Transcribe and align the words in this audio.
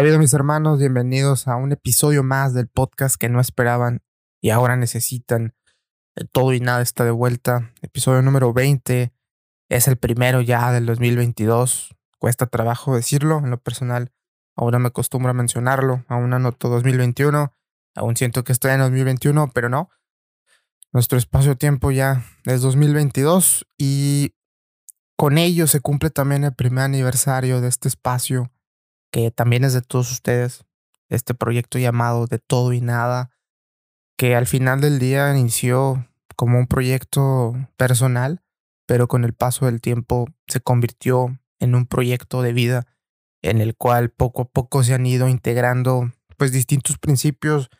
¿Qué 0.00 0.14
ha 0.14 0.18
mis 0.18 0.32
hermanos? 0.32 0.78
Bienvenidos 0.78 1.48
a 1.48 1.56
un 1.56 1.72
episodio 1.72 2.22
más 2.22 2.54
del 2.54 2.68
podcast 2.68 3.16
que 3.16 3.28
no 3.28 3.40
esperaban 3.40 4.00
y 4.40 4.50
ahora 4.50 4.76
necesitan. 4.76 5.56
El 6.14 6.30
todo 6.30 6.52
y 6.52 6.60
nada 6.60 6.82
está 6.82 7.04
de 7.04 7.10
vuelta. 7.10 7.72
Episodio 7.82 8.22
número 8.22 8.52
20. 8.52 9.12
Es 9.68 9.88
el 9.88 9.96
primero 9.96 10.40
ya 10.40 10.70
del 10.70 10.86
2022. 10.86 11.96
Cuesta 12.20 12.46
trabajo 12.46 12.94
decirlo 12.94 13.38
en 13.38 13.50
lo 13.50 13.60
personal. 13.60 14.12
Ahora 14.54 14.78
me 14.78 14.86
acostumbro 14.86 15.30
a 15.30 15.34
mencionarlo. 15.34 16.04
Aún 16.06 16.32
anoto 16.32 16.68
2021. 16.68 17.52
Aún 17.96 18.16
siento 18.16 18.44
que 18.44 18.52
estoy 18.52 18.70
en 18.70 18.78
2021, 18.78 19.50
pero 19.52 19.68
no. 19.68 19.90
Nuestro 20.92 21.18
espacio-tiempo 21.18 21.90
ya 21.90 22.22
es 22.44 22.60
2022 22.60 23.66
y 23.76 24.32
con 25.16 25.38
ello 25.38 25.66
se 25.66 25.80
cumple 25.80 26.10
también 26.10 26.44
el 26.44 26.54
primer 26.54 26.84
aniversario 26.84 27.60
de 27.60 27.66
este 27.66 27.88
espacio 27.88 28.52
que 29.10 29.30
también 29.30 29.64
es 29.64 29.72
de 29.72 29.82
todos 29.82 30.10
ustedes, 30.10 30.64
este 31.08 31.34
proyecto 31.34 31.78
llamado 31.78 32.26
De 32.26 32.38
Todo 32.38 32.72
y 32.72 32.80
Nada, 32.80 33.30
que 34.16 34.36
al 34.36 34.46
final 34.46 34.80
del 34.80 34.98
día 34.98 35.36
inició 35.36 36.08
como 36.36 36.58
un 36.58 36.66
proyecto 36.66 37.54
personal, 37.76 38.42
pero 38.86 39.08
con 39.08 39.24
el 39.24 39.34
paso 39.34 39.66
del 39.66 39.80
tiempo 39.80 40.26
se 40.46 40.60
convirtió 40.60 41.38
en 41.58 41.74
un 41.74 41.86
proyecto 41.86 42.42
de 42.42 42.52
vida 42.52 42.86
en 43.42 43.60
el 43.60 43.76
cual 43.76 44.10
poco 44.10 44.42
a 44.42 44.48
poco 44.48 44.82
se 44.82 44.94
han 44.94 45.06
ido 45.06 45.28
integrando 45.28 46.12
pues 46.36 46.52
distintos 46.52 46.98
principios, 46.98 47.70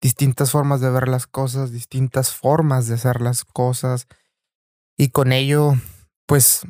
distintas 0.00 0.50
formas 0.50 0.80
de 0.80 0.90
ver 0.90 1.08
las 1.08 1.26
cosas, 1.26 1.72
distintas 1.72 2.34
formas 2.34 2.86
de 2.86 2.94
hacer 2.94 3.20
las 3.20 3.44
cosas 3.44 4.06
y 4.96 5.10
con 5.10 5.32
ello 5.32 5.74
pues 6.26 6.62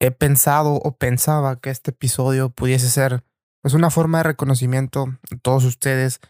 he 0.00 0.10
pensado 0.10 0.74
o 0.74 0.96
pensaba 0.96 1.60
que 1.60 1.70
este 1.70 1.90
episodio 1.90 2.50
pudiese 2.50 2.88
ser 2.88 3.22
pues 3.62 3.74
una 3.74 3.90
forma 3.90 4.18
de 4.18 4.24
reconocimiento 4.24 5.06
a 5.30 5.36
todos 5.36 5.64
ustedes, 5.64 6.20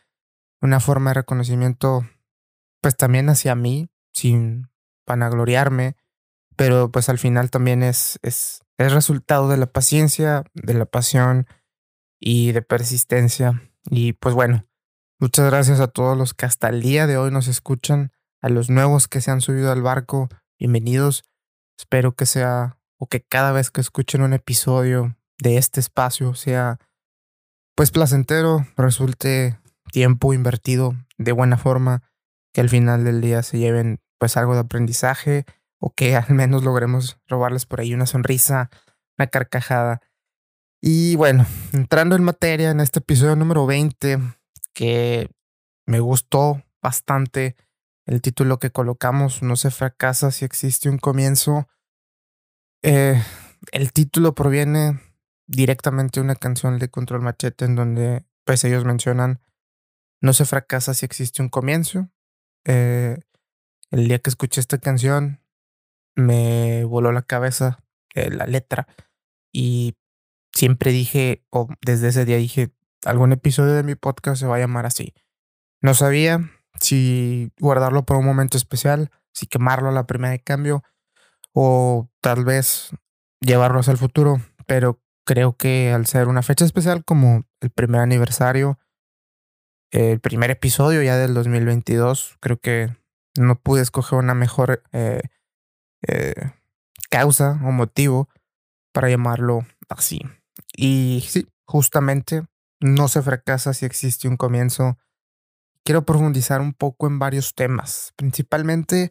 una 0.60 0.80
forma 0.80 1.10
de 1.10 1.14
reconocimiento 1.14 2.04
pues 2.82 2.96
también 2.96 3.28
hacia 3.28 3.54
mí, 3.54 3.88
sin 4.12 4.68
vanagloriarme, 5.06 5.96
pero 6.56 6.90
pues 6.90 7.08
al 7.08 7.18
final 7.18 7.50
también 7.50 7.82
es, 7.82 8.18
es, 8.22 8.62
es 8.76 8.92
resultado 8.92 9.48
de 9.48 9.56
la 9.56 9.66
paciencia, 9.66 10.44
de 10.54 10.74
la 10.74 10.86
pasión 10.86 11.46
y 12.18 12.52
de 12.52 12.62
persistencia. 12.62 13.62
Y 13.88 14.14
pues 14.14 14.34
bueno, 14.34 14.66
muchas 15.20 15.46
gracias 15.46 15.78
a 15.80 15.88
todos 15.88 16.18
los 16.18 16.34
que 16.34 16.46
hasta 16.46 16.68
el 16.68 16.82
día 16.82 17.06
de 17.06 17.16
hoy 17.16 17.30
nos 17.30 17.46
escuchan, 17.46 18.12
a 18.42 18.48
los 18.48 18.70
nuevos 18.70 19.06
que 19.06 19.20
se 19.20 19.30
han 19.30 19.40
subido 19.40 19.70
al 19.70 19.82
barco, 19.82 20.28
bienvenidos. 20.58 21.24
Espero 21.78 22.16
que 22.16 22.26
sea 22.26 22.79
o 23.00 23.06
que 23.06 23.22
cada 23.22 23.50
vez 23.50 23.70
que 23.70 23.80
escuchen 23.80 24.22
un 24.22 24.34
episodio 24.34 25.16
de 25.38 25.56
este 25.56 25.80
espacio 25.80 26.34
sea 26.34 26.78
pues 27.74 27.90
placentero, 27.90 28.66
resulte 28.76 29.58
tiempo 29.90 30.34
invertido 30.34 30.94
de 31.16 31.32
buena 31.32 31.56
forma, 31.56 32.02
que 32.52 32.60
al 32.60 32.68
final 32.68 33.04
del 33.04 33.22
día 33.22 33.42
se 33.42 33.58
lleven 33.58 34.00
pues 34.18 34.36
algo 34.36 34.52
de 34.52 34.60
aprendizaje 34.60 35.46
o 35.78 35.94
que 35.94 36.14
al 36.16 36.34
menos 36.34 36.62
logremos 36.62 37.18
robarles 37.26 37.64
por 37.64 37.80
ahí 37.80 37.94
una 37.94 38.06
sonrisa, 38.06 38.70
una 39.18 39.28
carcajada. 39.28 40.02
Y 40.82 41.16
bueno, 41.16 41.46
entrando 41.72 42.16
en 42.16 42.22
materia 42.22 42.70
en 42.70 42.80
este 42.80 42.98
episodio 42.98 43.34
número 43.34 43.64
20, 43.66 44.18
que 44.74 45.30
me 45.86 46.00
gustó 46.00 46.62
bastante 46.82 47.56
el 48.04 48.20
título 48.20 48.58
que 48.58 48.70
colocamos, 48.70 49.42
No 49.42 49.56
se 49.56 49.70
fracasa 49.70 50.30
si 50.30 50.44
existe 50.44 50.90
un 50.90 50.98
comienzo. 50.98 51.66
Eh, 52.82 53.22
el 53.72 53.92
título 53.92 54.34
proviene 54.34 55.00
directamente 55.46 56.20
una 56.20 56.34
canción 56.34 56.78
de 56.78 56.88
Control 56.88 57.20
Machete 57.20 57.64
en 57.64 57.76
donde 57.76 58.24
pues 58.44 58.64
ellos 58.64 58.84
mencionan 58.84 59.40
no 60.22 60.32
se 60.32 60.44
fracasa 60.44 60.94
si 60.94 61.06
existe 61.06 61.42
un 61.42 61.48
comienzo. 61.48 62.10
Eh, 62.64 63.18
el 63.90 64.08
día 64.08 64.18
que 64.18 64.30
escuché 64.30 64.60
esta 64.60 64.78
canción 64.78 65.40
me 66.14 66.84
voló 66.84 67.12
la 67.12 67.22
cabeza 67.22 67.82
eh, 68.14 68.30
la 68.30 68.46
letra 68.46 68.86
y 69.52 69.96
siempre 70.52 70.92
dije, 70.92 71.44
o 71.50 71.68
desde 71.84 72.08
ese 72.08 72.24
día 72.24 72.36
dije, 72.36 72.72
algún 73.04 73.32
episodio 73.32 73.72
de 73.72 73.82
mi 73.82 73.94
podcast 73.94 74.40
se 74.40 74.46
va 74.46 74.56
a 74.56 74.60
llamar 74.60 74.86
así. 74.86 75.14
No 75.80 75.94
sabía 75.94 76.50
si 76.80 77.52
guardarlo 77.58 78.04
por 78.04 78.16
un 78.16 78.26
momento 78.26 78.56
especial, 78.56 79.10
si 79.32 79.46
quemarlo 79.46 79.88
a 79.88 79.92
la 79.92 80.06
primera 80.06 80.32
de 80.32 80.42
cambio 80.42 80.82
o 81.52 82.08
tal 82.20 82.44
vez 82.44 82.90
llevarlo 83.40 83.80
hacia 83.80 83.92
el 83.92 83.98
futuro, 83.98 84.40
pero 84.66 85.00
creo 85.24 85.56
que 85.56 85.92
al 85.92 86.06
ser 86.06 86.28
una 86.28 86.42
fecha 86.42 86.64
especial 86.64 87.04
como 87.04 87.44
el 87.60 87.70
primer 87.70 88.00
aniversario, 88.00 88.78
el 89.90 90.20
primer 90.20 90.50
episodio 90.50 91.02
ya 91.02 91.16
del 91.16 91.34
2022, 91.34 92.36
creo 92.40 92.58
que 92.58 92.96
no 93.38 93.56
pude 93.56 93.82
escoger 93.82 94.18
una 94.18 94.34
mejor 94.34 94.82
eh, 94.92 95.22
eh, 96.06 96.34
causa 97.10 97.60
o 97.64 97.72
motivo 97.72 98.28
para 98.92 99.08
llamarlo 99.08 99.66
así. 99.88 100.20
Y 100.76 101.24
sí, 101.28 101.48
justamente 101.66 102.44
no 102.80 103.08
se 103.08 103.22
fracasa 103.22 103.74
si 103.74 103.86
existe 103.86 104.28
un 104.28 104.36
comienzo. 104.36 104.98
Quiero 105.84 106.04
profundizar 106.04 106.60
un 106.60 106.72
poco 106.72 107.06
en 107.06 107.18
varios 107.18 107.54
temas, 107.54 108.12
principalmente 108.16 109.10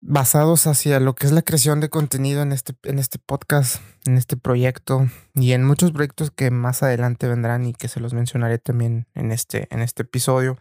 basados 0.00 0.66
hacia 0.66 1.00
lo 1.00 1.14
que 1.14 1.26
es 1.26 1.32
la 1.32 1.42
creación 1.42 1.80
de 1.80 1.90
contenido 1.90 2.42
en 2.42 2.52
este, 2.52 2.74
en 2.84 2.98
este 2.98 3.18
podcast, 3.18 3.82
en 4.06 4.16
este 4.16 4.36
proyecto 4.36 5.06
y 5.34 5.52
en 5.52 5.64
muchos 5.64 5.92
proyectos 5.92 6.30
que 6.30 6.50
más 6.50 6.82
adelante 6.82 7.26
vendrán 7.26 7.66
y 7.66 7.74
que 7.74 7.88
se 7.88 8.00
los 8.00 8.14
mencionaré 8.14 8.58
también 8.58 9.08
en 9.14 9.32
este, 9.32 9.66
en 9.70 9.80
este 9.80 10.02
episodio. 10.02 10.58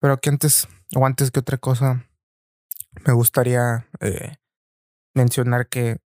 Pero 0.00 0.18
que 0.18 0.30
antes, 0.30 0.68
o 0.94 1.06
antes 1.06 1.30
que 1.30 1.40
otra 1.40 1.58
cosa, 1.58 2.06
me 3.06 3.12
gustaría 3.12 3.88
eh, 4.00 4.34
mencionar 5.14 5.68
que 5.68 5.98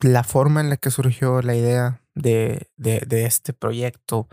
la 0.00 0.24
forma 0.24 0.60
en 0.60 0.70
la 0.70 0.76
que 0.76 0.90
surgió 0.90 1.42
la 1.42 1.54
idea 1.54 2.02
de, 2.14 2.70
de, 2.76 3.00
de 3.06 3.26
este 3.26 3.52
proyecto 3.52 4.28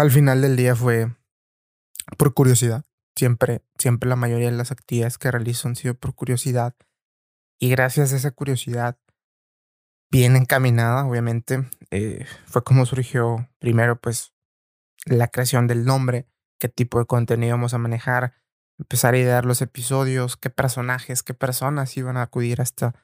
al 0.00 0.10
final 0.10 0.40
del 0.40 0.56
día 0.56 0.74
fue 0.74 1.14
por 2.16 2.32
curiosidad. 2.34 2.84
Siempre, 3.16 3.62
siempre 3.78 4.08
la 4.08 4.16
mayoría 4.16 4.50
de 4.50 4.56
las 4.56 4.72
actividades 4.72 5.18
que 5.18 5.30
realizo 5.30 5.68
han 5.68 5.76
sido 5.76 5.94
por 5.94 6.14
curiosidad. 6.14 6.74
Y 7.58 7.70
gracias 7.70 8.12
a 8.12 8.16
esa 8.16 8.30
curiosidad, 8.30 8.98
bien 10.10 10.36
encaminada, 10.36 11.06
obviamente, 11.06 11.68
eh, 11.90 12.26
fue 12.46 12.64
como 12.64 12.86
surgió 12.86 13.48
primero, 13.58 14.00
pues, 14.00 14.32
la 15.04 15.28
creación 15.28 15.66
del 15.66 15.84
nombre, 15.84 16.26
qué 16.58 16.68
tipo 16.68 16.98
de 16.98 17.06
contenido 17.06 17.54
vamos 17.54 17.74
a 17.74 17.78
manejar, 17.78 18.34
empezar 18.78 19.14
a 19.14 19.18
idear 19.18 19.44
los 19.44 19.62
episodios, 19.62 20.36
qué 20.36 20.50
personajes, 20.50 21.22
qué 21.22 21.34
personas 21.34 21.96
iban 21.96 22.16
a 22.16 22.22
acudir 22.22 22.60
hasta 22.60 22.94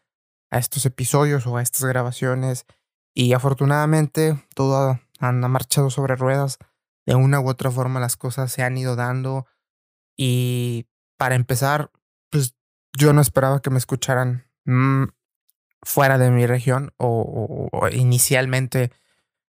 a 0.50 0.58
estos 0.58 0.86
episodios 0.86 1.46
o 1.46 1.56
a 1.56 1.62
estas 1.62 1.84
grabaciones. 1.84 2.66
Y 3.14 3.32
afortunadamente 3.32 4.44
todo 4.54 5.00
han 5.18 5.40
marchado 5.50 5.90
sobre 5.90 6.16
ruedas. 6.16 6.58
De 7.06 7.14
una 7.14 7.40
u 7.40 7.48
otra 7.48 7.70
forma 7.70 8.00
las 8.00 8.16
cosas 8.16 8.52
se 8.52 8.62
han 8.62 8.76
ido 8.76 8.96
dando 8.96 9.46
y 10.18 10.86
para 11.16 11.36
empezar, 11.36 11.90
pues 12.30 12.56
yo 12.98 13.12
no 13.12 13.20
esperaba 13.20 13.62
que 13.62 13.70
me 13.70 13.78
escucharan 13.78 14.50
mm, 14.64 15.04
fuera 15.82 16.18
de 16.18 16.30
mi 16.30 16.44
región 16.46 16.92
o, 16.98 17.70
inicialmente 17.92 18.90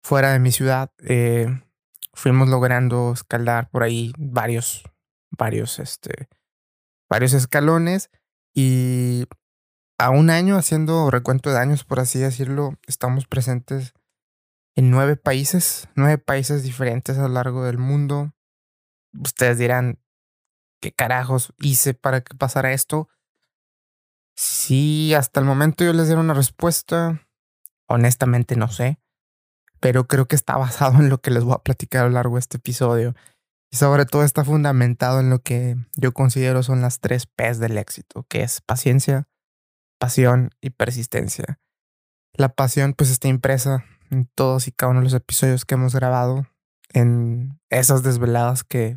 fuera 0.03 0.33
de 0.33 0.41
mi 0.41 0.51
ciudad. 0.51 0.91
Eh, 0.99 1.47
fuimos 2.13 2.49
logrando 2.49 3.13
escalar 3.13 3.71
por 3.71 3.85
ahí 3.85 4.13
varios, 4.19 4.83
varios, 5.31 5.79
este, 5.79 6.29
varios 7.09 7.33
escalones 7.35 8.11
y 8.53 9.27
a 9.99 10.11
un 10.11 10.31
año 10.31 10.57
haciendo 10.57 11.11
recuento 11.11 11.51
de 11.51 11.59
años, 11.59 11.85
por 11.85 12.01
así 12.01 12.19
decirlo, 12.19 12.75
estamos 12.89 13.27
presentes 13.27 13.95
en 14.75 14.91
nueve 14.91 15.17
países, 15.17 15.89
nueve 15.95 16.19
países 16.19 16.65
diferentes 16.65 17.17
a 17.19 17.23
lo 17.23 17.35
largo 17.35 17.65
del 17.65 17.79
mundo. 17.79 18.33
Ustedes 19.13 19.59
dirán, 19.59 20.01
qué 20.81 20.93
carajos 20.93 21.53
hice 21.59 21.95
para 21.95 22.21
que 22.23 22.35
pasara 22.37 22.73
esto. 22.73 23.09
Sí, 24.37 25.15
hasta 25.15 25.41
el 25.41 25.47
momento 25.47 25.85
yo 25.85 25.93
les 25.93 26.07
diera 26.07 26.21
una 26.21 26.35
respuesta. 26.35 27.27
Honestamente 27.87 28.57
no 28.57 28.69
sé. 28.69 28.99
Pero 29.81 30.07
creo 30.07 30.27
que 30.27 30.37
está 30.37 30.57
basado 30.59 30.99
en 30.99 31.09
lo 31.09 31.21
que 31.21 31.31
les 31.31 31.45
voy 31.45 31.55
a 31.55 31.63
platicar 31.63 32.03
a 32.03 32.09
lo 32.09 32.15
largo 32.15 32.37
de 32.37 32.41
este 32.41 32.59
episodio. 32.59 33.15
Y 33.71 33.77
sobre 33.77 34.07
todo 34.07 34.25
está 34.25 34.45
fundamentado 34.45 35.21
en 35.21 35.29
lo 35.29 35.41
que 35.41 35.77
yo 35.97 36.13
considero 36.13 36.63
son 36.63 36.81
las 36.81 37.01
tres 37.01 37.27
P's 37.27 37.59
del 37.59 37.77
éxito, 37.77 38.25
que 38.29 38.43
es 38.43 38.63
paciencia, 38.63 39.29
pasión 39.99 40.51
y 40.61 40.71
persistencia. 40.71 41.61
La 42.33 42.49
pasión 42.49 42.95
pues 42.95 43.11
está 43.11 43.29
impresa 43.29 43.85
en 44.11 44.27
todos 44.35 44.69
y 44.69 44.73
cada 44.73 44.91
uno 44.93 45.01
de 45.01 45.05
los 45.05 45.15
episodios 45.15 45.67
que 45.67 45.75
hemos 45.75 45.95
grabado, 45.95 46.47
en 46.95 47.61
esas 47.69 48.03
desveladas 48.03 48.65
que 48.65 48.97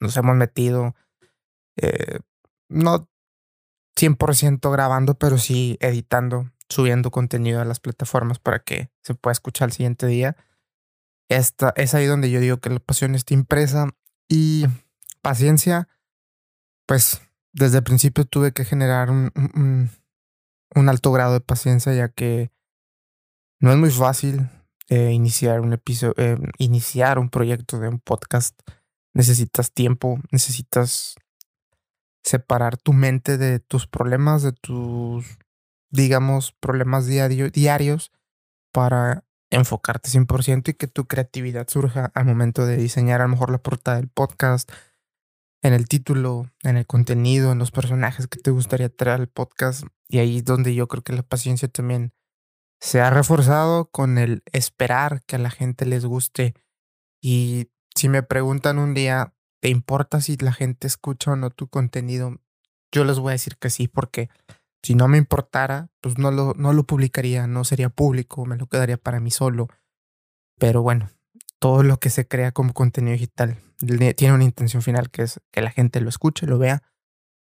nos 0.00 0.16
hemos 0.16 0.36
metido, 0.36 0.94
eh, 1.76 2.20
no 2.68 3.08
100% 3.96 4.72
grabando, 4.72 5.14
pero 5.14 5.38
sí 5.38 5.76
editando 5.80 6.50
subiendo 6.70 7.10
contenido 7.10 7.60
a 7.60 7.64
las 7.64 7.80
plataformas 7.80 8.38
para 8.38 8.60
que 8.60 8.90
se 9.02 9.14
pueda 9.14 9.32
escuchar 9.32 9.66
al 9.66 9.72
siguiente 9.72 10.06
día. 10.06 10.36
Esta, 11.28 11.72
es 11.76 11.94
ahí 11.94 12.06
donde 12.06 12.30
yo 12.30 12.40
digo 12.40 12.58
que 12.58 12.70
la 12.70 12.80
pasión 12.80 13.14
está 13.14 13.34
impresa 13.34 13.88
y 14.28 14.66
paciencia, 15.20 15.88
pues 16.86 17.20
desde 17.52 17.78
el 17.78 17.84
principio 17.84 18.24
tuve 18.24 18.52
que 18.52 18.64
generar 18.64 19.10
un, 19.10 19.90
un, 20.74 20.88
alto 20.88 21.12
grado 21.12 21.34
de 21.34 21.40
paciencia 21.40 21.92
ya 21.92 22.08
que 22.08 22.50
no 23.60 23.72
es 23.72 23.76
muy 23.76 23.90
fácil 23.90 24.48
eh, 24.88 25.10
iniciar 25.12 25.60
un 25.60 25.72
episodio, 25.72 26.14
eh, 26.16 26.38
iniciar 26.58 27.18
un 27.18 27.28
proyecto 27.28 27.78
de 27.78 27.88
un 27.88 27.98
podcast. 27.98 28.58
Necesitas 29.12 29.72
tiempo, 29.72 30.20
necesitas 30.30 31.16
separar 32.22 32.76
tu 32.76 32.92
mente 32.92 33.38
de 33.38 33.58
tus 33.58 33.86
problemas, 33.86 34.42
de 34.42 34.52
tus, 34.52 35.38
digamos, 35.90 36.52
problemas 36.52 37.06
diarios 37.06 38.12
para 38.72 39.24
enfocarte 39.50 40.10
100% 40.10 40.68
y 40.68 40.74
que 40.74 40.86
tu 40.86 41.06
creatividad 41.06 41.68
surja 41.68 42.12
al 42.14 42.24
momento 42.24 42.66
de 42.66 42.76
diseñar 42.76 43.20
a 43.20 43.24
lo 43.24 43.30
mejor 43.30 43.50
la 43.50 43.58
portada 43.58 43.96
del 43.96 44.08
podcast, 44.08 44.70
en 45.62 45.74
el 45.74 45.88
título, 45.88 46.50
en 46.62 46.76
el 46.76 46.86
contenido, 46.86 47.52
en 47.52 47.58
los 47.58 47.70
personajes 47.70 48.26
que 48.28 48.38
te 48.38 48.50
gustaría 48.50 48.88
traer 48.88 49.20
al 49.20 49.28
podcast. 49.28 49.84
Y 50.08 50.18
ahí 50.18 50.38
es 50.38 50.44
donde 50.44 50.74
yo 50.74 50.88
creo 50.88 51.02
que 51.02 51.12
la 51.12 51.22
paciencia 51.22 51.68
también 51.68 52.12
se 52.80 53.00
ha 53.00 53.10
reforzado 53.10 53.90
con 53.90 54.16
el 54.16 54.42
esperar 54.52 55.22
que 55.26 55.36
a 55.36 55.38
la 55.38 55.50
gente 55.50 55.84
les 55.84 56.06
guste. 56.06 56.54
Y 57.20 57.68
si 57.94 58.08
me 58.08 58.22
preguntan 58.22 58.78
un 58.78 58.94
día, 58.94 59.34
¿te 59.60 59.68
importa 59.68 60.20
si 60.20 60.36
la 60.36 60.52
gente 60.52 60.86
escucha 60.86 61.32
o 61.32 61.36
no 61.36 61.50
tu 61.50 61.68
contenido? 61.68 62.40
Yo 62.92 63.04
les 63.04 63.18
voy 63.18 63.30
a 63.30 63.32
decir 63.32 63.56
que 63.56 63.70
sí, 63.70 63.88
porque 63.88 64.30
si 64.82 64.94
no 64.94 65.08
me 65.08 65.18
importara, 65.18 65.90
pues 66.00 66.18
no 66.18 66.30
lo, 66.30 66.54
no 66.54 66.72
lo 66.72 66.84
publicaría, 66.84 67.46
no 67.46 67.64
sería 67.64 67.88
público, 67.88 68.46
me 68.46 68.56
lo 68.56 68.66
quedaría 68.66 68.96
para 68.96 69.20
mí 69.20 69.30
solo. 69.30 69.68
Pero 70.58 70.82
bueno, 70.82 71.10
todo 71.58 71.82
lo 71.82 71.98
que 71.98 72.10
se 72.10 72.26
crea 72.26 72.52
como 72.52 72.72
contenido 72.72 73.12
digital 73.12 73.58
tiene 74.16 74.34
una 74.34 74.44
intención 74.44 74.82
final 74.82 75.10
que 75.10 75.22
es 75.22 75.40
que 75.50 75.62
la 75.62 75.70
gente 75.70 76.00
lo 76.00 76.08
escuche, 76.08 76.46
lo 76.46 76.58
vea, 76.58 76.82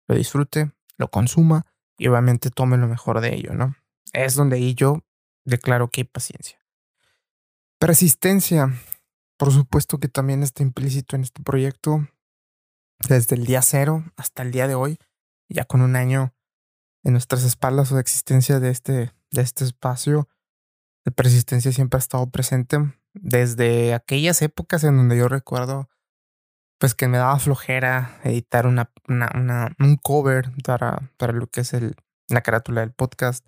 lo 0.07 0.15
disfrute, 0.15 0.71
lo 0.97 1.09
consuma 1.09 1.65
y 1.97 2.07
obviamente 2.07 2.49
tome 2.49 2.77
lo 2.77 2.87
mejor 2.87 3.21
de 3.21 3.35
ello, 3.35 3.53
¿no? 3.53 3.75
Es 4.13 4.35
donde 4.35 4.57
ahí 4.57 4.75
yo 4.75 5.03
declaro 5.45 5.89
que 5.89 6.01
hay 6.01 6.05
paciencia. 6.05 6.59
Persistencia, 7.79 8.73
por 9.37 9.51
supuesto 9.51 9.99
que 9.99 10.07
también 10.07 10.43
está 10.43 10.63
implícito 10.63 11.15
en 11.15 11.23
este 11.23 11.41
proyecto 11.41 12.07
desde 13.07 13.35
el 13.35 13.45
día 13.45 13.61
cero 13.61 14.03
hasta 14.15 14.43
el 14.43 14.51
día 14.51 14.67
de 14.67 14.75
hoy, 14.75 14.97
ya 15.49 15.65
con 15.65 15.81
un 15.81 15.95
año 15.95 16.33
en 17.03 17.13
nuestras 17.13 17.43
espaldas 17.43 17.91
o 17.91 17.95
de 17.95 18.01
existencia 18.01 18.59
de 18.59 18.69
este, 18.69 19.13
de 19.31 19.41
este 19.41 19.63
espacio, 19.63 20.27
de 21.05 21.11
persistencia 21.11 21.71
siempre 21.71 21.97
ha 21.97 21.99
estado 21.99 22.29
presente 22.29 22.77
desde 23.13 23.93
aquellas 23.93 24.41
épocas 24.41 24.83
en 24.83 24.97
donde 24.97 25.17
yo 25.17 25.27
recuerdo 25.27 25.89
pues 26.79 26.93
que 26.93 27.07
me 27.07 27.17
daba 27.17 27.39
flojera 27.39 28.19
editar 28.23 28.67
una, 28.67 28.91
una, 29.07 29.75
un 29.79 29.95
cover 29.97 30.51
para, 30.63 31.11
para 31.17 31.33
lo 31.33 31.47
que 31.47 31.61
es 31.61 31.73
el, 31.73 31.95
la 32.27 32.41
carátula 32.41 32.81
del 32.81 32.91
podcast, 32.91 33.45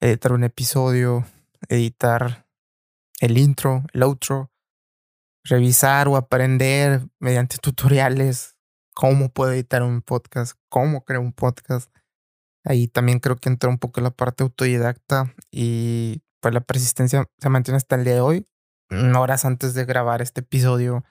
editar 0.00 0.32
un 0.32 0.44
episodio, 0.44 1.24
editar 1.68 2.46
el 3.20 3.38
intro, 3.38 3.84
el 3.92 4.02
outro, 4.02 4.52
revisar 5.48 6.08
o 6.08 6.16
aprender 6.16 7.08
mediante 7.18 7.58
tutoriales 7.58 8.56
cómo 8.96 9.28
puedo 9.28 9.52
editar 9.52 9.82
un 9.82 10.00
podcast, 10.00 10.58
cómo 10.70 11.04
creo 11.04 11.20
un 11.20 11.34
podcast. 11.34 11.94
Ahí 12.64 12.88
también 12.88 13.20
creo 13.20 13.36
que 13.36 13.50
entró 13.50 13.68
un 13.68 13.78
poco 13.78 14.00
la 14.00 14.10
parte 14.10 14.42
autodidacta 14.42 15.34
y 15.50 16.22
pues 16.40 16.54
la 16.54 16.62
persistencia 16.62 17.28
se 17.38 17.48
mantiene 17.50 17.76
hasta 17.76 17.96
el 17.96 18.04
día 18.04 18.14
de 18.14 18.20
hoy. 18.20 18.46
Horas 18.90 19.44
antes 19.44 19.74
de 19.74 19.84
grabar 19.84 20.22
este 20.22 20.40
episodio 20.40 21.04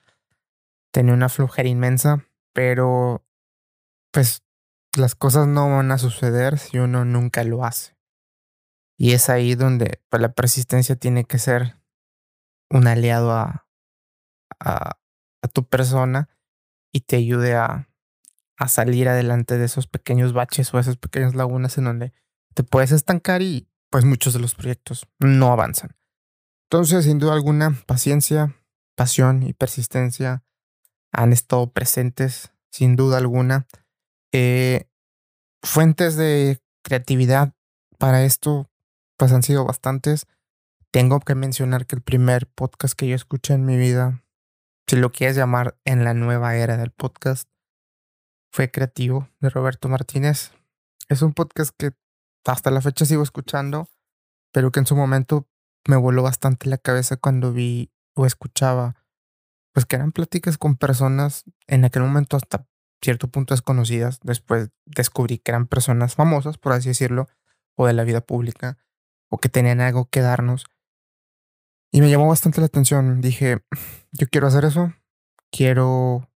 tenía 0.92 1.14
una 1.14 1.30
flojera 1.30 1.70
inmensa, 1.70 2.26
pero 2.54 3.24
pues 4.12 4.42
las 4.98 5.14
cosas 5.14 5.46
no 5.46 5.70
van 5.70 5.92
a 5.92 5.98
suceder 6.00 6.58
si 6.58 6.80
uno 6.80 7.06
nunca 7.06 7.44
lo 7.44 7.64
hace. 7.66 7.96
Y 8.98 9.12
es 9.12 9.30
ahí 9.30 9.54
donde 9.54 10.02
pues, 10.10 10.22
la 10.22 10.32
persistencia 10.32 10.96
tiene 10.96 11.26
que 11.26 11.38
ser 11.38 11.76
un 12.70 12.88
aliado 12.88 13.34
a, 13.34 13.65
a, 14.60 14.98
tu 15.54 15.64
persona 15.64 16.28
y 16.92 17.02
te 17.02 17.18
ayude 17.18 17.56
a, 17.56 17.88
a 18.58 18.68
salir 18.68 19.08
adelante 19.08 19.60
de 19.60 19.66
esos 19.66 19.86
pequeños 19.86 20.34
baches 20.34 20.74
o 20.74 20.80
esas 20.80 20.98
pequeñas 20.98 21.36
lagunas 21.36 21.78
en 21.78 21.84
donde 21.84 22.14
te 22.56 22.64
puedes 22.64 22.92
estancar 22.92 23.44
y 23.44 23.70
pues 23.92 24.06
muchos 24.06 24.34
de 24.34 24.40
los 24.40 24.56
proyectos 24.56 25.08
no 25.20 25.52
avanzan. 25.52 25.96
Entonces, 26.70 27.06
sin 27.06 27.20
duda 27.20 27.34
alguna, 27.34 27.80
paciencia, 27.86 28.56
pasión 28.96 29.44
y 29.44 29.54
persistencia 29.54 30.44
han 31.12 31.32
estado 31.32 31.72
presentes, 31.72 32.52
sin 32.72 32.96
duda 32.96 33.18
alguna. 33.18 33.68
Eh, 34.34 34.90
fuentes 35.64 36.16
de 36.16 36.60
creatividad 36.84 37.54
para 37.98 38.24
esto, 38.24 38.70
pues 39.18 39.32
han 39.32 39.44
sido 39.44 39.66
bastantes. 39.66 40.28
Tengo 40.92 41.20
que 41.20 41.36
mencionar 41.36 41.86
que 41.86 41.96
el 41.96 42.02
primer 42.02 42.48
podcast 42.48 42.94
que 42.96 43.08
yo 43.08 43.16
escuché 43.16 43.54
en 43.54 43.66
mi 43.66 43.78
vida, 43.78 44.25
si 44.88 44.96
lo 44.96 45.12
quieres 45.12 45.36
llamar 45.36 45.78
en 45.84 46.04
la 46.04 46.14
nueva 46.14 46.56
era 46.56 46.78
del 46.78 46.92
podcast, 46.92 47.50
fue 48.52 48.70
Creativo 48.70 49.30
de 49.40 49.50
Roberto 49.50 49.90
Martínez. 49.90 50.52
Es 51.10 51.22
un 51.22 51.34
podcast 51.34 51.74
que 51.78 51.94
hasta 52.46 52.70
la 52.70 52.82
fecha 52.82 53.06
sigo 53.06 53.24
escuchando, 53.24 53.90
pero 54.52 54.72
que 54.72 54.80
en 54.80 54.86
su 54.86 54.96
momento 54.96 55.48
me 55.88 55.96
voló 55.96 56.24
bastante 56.24 56.70
la 56.70 56.78
cabeza 56.78 57.18
cuando 57.18 57.52
vi 57.52 57.92
o 58.14 58.26
escuchaba, 58.26 58.96
pues 59.74 59.86
que 59.86 59.96
eran 59.96 60.12
pláticas 60.12 60.58
con 60.58 60.76
personas 60.76 61.44
en 61.68 61.84
aquel 61.84 62.04
momento 62.04 62.38
hasta 62.38 62.68
cierto 63.02 63.28
punto 63.28 63.54
desconocidas. 63.54 64.20
Después 64.22 64.70
descubrí 64.86 65.40
que 65.40 65.52
eran 65.52 65.68
personas 65.68 66.16
famosas, 66.16 66.58
por 66.58 66.74
así 66.74 66.90
decirlo, 66.90 67.28
o 67.76 67.88
de 67.88 67.94
la 67.94 68.04
vida 68.04 68.22
pública, 68.22 68.78
o 69.30 69.40
que 69.40 69.50
tenían 69.50 69.82
algo 69.82 70.10
que 70.10 70.22
darnos. 70.22 70.66
Y 71.96 72.02
me 72.02 72.10
llamó 72.10 72.28
bastante 72.28 72.60
la 72.60 72.66
atención. 72.66 73.22
Dije, 73.22 73.64
yo 74.12 74.28
quiero 74.28 74.48
hacer 74.48 74.66
eso. 74.66 74.94
Quiero 75.50 76.30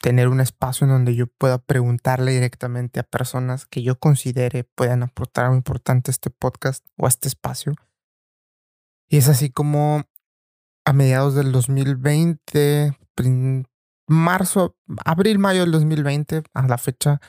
tener 0.00 0.28
un 0.28 0.40
espacio 0.40 0.84
en 0.84 0.92
donde 0.92 1.16
yo 1.16 1.26
pueda 1.26 1.58
preguntarle 1.58 2.30
directamente 2.30 3.00
a 3.00 3.02
personas 3.02 3.66
que 3.66 3.82
yo 3.82 3.98
considere 3.98 4.62
puedan 4.62 5.02
aportar 5.02 5.46
algo 5.46 5.56
importante 5.56 6.10
a 6.10 6.12
este 6.12 6.30
podcast 6.30 6.86
o 6.96 7.06
a 7.06 7.08
este 7.08 7.26
espacio. 7.26 7.74
Y 9.08 9.16
es 9.16 9.26
así 9.26 9.50
como 9.50 10.04
a 10.84 10.92
mediados 10.92 11.34
del 11.34 11.50
2020, 11.50 12.96
marzo, 14.06 14.76
abril, 15.04 15.40
mayo 15.40 15.62
del 15.62 15.72
2020, 15.72 16.44
a 16.54 16.68
la 16.68 16.78
fecha, 16.78 17.20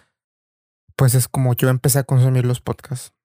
pues 0.95 1.15
es 1.15 1.27
como 1.27 1.55
yo 1.55 1.69
empecé 1.69 1.97
a 1.97 2.03
consumir 2.03 2.45
los 2.45 2.61
podcasts. 2.61 3.15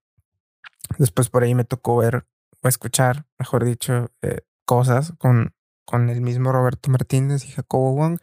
Después 0.96 1.28
por 1.28 1.42
ahí 1.42 1.54
me 1.54 1.64
tocó 1.64 1.98
ver 1.98 2.26
o 2.62 2.68
escuchar, 2.68 3.26
mejor 3.38 3.64
dicho, 3.64 4.10
eh, 4.22 4.40
cosas 4.64 5.12
con, 5.18 5.54
con 5.84 6.10
el 6.10 6.20
mismo 6.20 6.52
Roberto 6.52 6.90
Martínez 6.90 7.44
y 7.44 7.50
Jacobo 7.50 7.94
Wong 7.94 8.18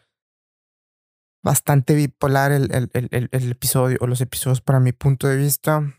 bastante 1.46 1.94
bipolar 1.94 2.52
el, 2.52 2.74
el, 2.74 2.90
el, 2.94 3.30
el, 3.32 3.52
episodio 3.52 4.00
o 4.02 4.08
los 4.08 4.20
episodios 4.20 4.62
para 4.62 4.80
mi 4.80 4.94
punto 4.94 5.28
de 5.28 5.38
vista. 5.38 5.94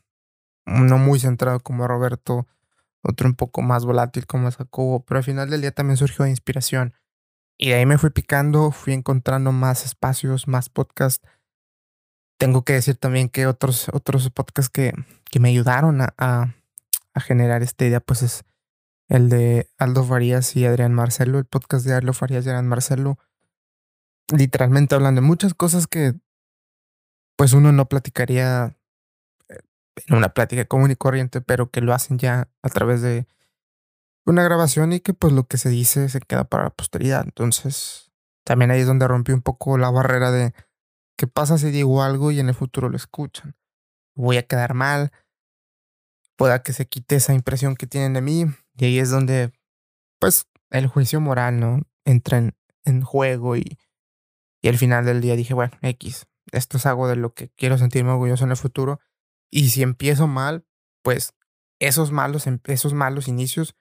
No 0.67 0.99
muy 0.99 1.21
centrado 1.21 1.61
como 1.61 1.87
Roberto, 1.87 2.49
otro 3.01 3.29
un 3.29 3.37
poco 3.37 3.63
más 3.63 3.85
volátil 3.85 4.27
como 4.27 4.51
Jacobo, 4.51 5.05
pero 5.05 5.19
al 5.19 5.25
final 5.25 5.49
del 5.49 5.61
día 5.61 5.71
también 5.71 5.97
surgió 5.97 6.25
de 6.25 6.33
inspiración. 6.33 6.95
Y 7.57 7.69
de 7.69 7.77
ahí 7.77 7.87
me 7.87 7.97
fui 7.97 8.11
picando, 8.11 8.73
fui 8.73 8.93
encontrando 8.93 9.53
más 9.53 9.85
espacios, 9.85 10.49
más 10.49 10.69
podcasts. 10.69 11.25
Tengo 12.39 12.65
que 12.65 12.73
decir 12.73 12.97
también 12.97 13.29
que 13.29 13.47
otros, 13.47 13.89
otros 13.93 14.29
podcasts 14.31 14.69
que, 14.69 14.93
que 15.31 15.39
me 15.39 15.51
ayudaron 15.51 16.01
a, 16.01 16.13
a, 16.19 16.57
a 17.17 17.21
generar 17.21 17.63
esta 17.63 17.85
idea, 17.85 18.01
pues 18.01 18.23
es 18.23 18.45
el 19.09 19.29
de 19.29 19.71
Aldo 19.79 20.05
Farías 20.05 20.55
y 20.55 20.67
Adrián 20.67 20.93
Marcelo, 20.93 21.39
el 21.39 21.47
podcast 21.47 21.87
de 21.87 21.95
Aldo 21.95 22.13
Farías 22.13 22.45
y 22.47 22.49
Adrián 22.51 22.69
Marcelo 22.69 23.19
literalmente 24.35 24.95
hablando 24.95 25.21
de 25.21 25.27
muchas 25.27 25.55
cosas 25.55 25.87
que 25.87 26.15
pues 27.37 27.53
uno 27.53 27.73
no 27.73 27.89
platicaría 27.89 28.77
eh, 29.49 29.59
en 30.07 30.17
una 30.17 30.31
plática 30.31 30.65
común 30.65 30.91
y 30.91 30.97
corriente, 30.97 31.41
pero 31.41 31.71
que 31.71 31.81
lo 31.81 31.93
hacen 31.93 32.19
ya 32.19 32.49
a 32.63 32.69
través 32.69 33.03
de 33.03 33.27
una 34.25 34.43
grabación 34.43 34.93
y 34.93 35.01
que 35.01 35.15
pues 35.15 35.33
lo 35.33 35.47
que 35.47 35.59
se 35.59 35.69
dice 35.69 36.09
se 36.09 36.21
queda 36.21 36.45
para 36.45 36.65
la 36.65 36.71
posteridad. 36.71 37.23
Entonces, 37.25 38.11
también 38.45 38.71
ahí 38.71 38.81
es 38.81 38.87
donde 38.87 39.07
rompí 39.07 39.33
un 39.33 39.43
poco 39.43 39.79
la 39.79 39.91
barrera 39.91 40.31
de 40.31 40.55
qué 41.17 41.27
pasa 41.27 41.59
si 41.59 41.71
digo 41.71 42.03
algo 42.03 42.31
y 42.33 42.41
en 42.41 42.49
el 42.49 42.55
futuro 42.55 42.89
lo 42.89 42.97
escuchan. 42.97 43.55
Voy 44.15 44.39
a 44.39 44.47
quedar 44.47 44.75
mal, 44.75 45.13
pueda 46.37 46.63
que 46.63 46.73
se 46.73 46.87
quite 46.87 47.17
esa 47.17 47.35
impresión 47.35 47.77
que 47.77 47.87
tienen 47.87 48.13
de 48.13 48.21
mí 48.21 48.47
y 48.77 48.85
ahí 48.85 48.99
es 48.99 49.11
donde 49.11 49.53
pues 50.19 50.47
el 50.71 50.87
juicio 50.87 51.21
moral, 51.21 51.61
¿no? 51.61 51.83
Entra 52.05 52.39
en, 52.39 53.03
juego 53.03 53.57
y 53.57 53.79
y 54.63 54.69
al 54.69 54.79
final 54.79 55.05
del 55.05 55.21
día 55.21 55.37
dije, 55.37 55.55
bueno, 55.55 55.77
X, 55.81 56.27
esto 56.51 56.77
es 56.77 56.87
algo 56.87 57.09
de 57.09 57.17
lo 57.17 57.35
que 57.35 57.51
quiero 57.51 57.79
sentirme 57.79 58.11
orgulloso 58.11 58.45
en 58.45 58.51
el 58.51 58.57
futuro. 58.57 59.01
Y 59.49 59.69
si 59.71 59.83
empiezo 59.83 60.27
mal, 60.27 60.67
pues 61.03 61.35
esos 61.79 62.11
malos, 62.11 62.47
em, 62.47 62.59
esos 62.65 62.93
malos 62.93 63.29
inicios 63.29 63.77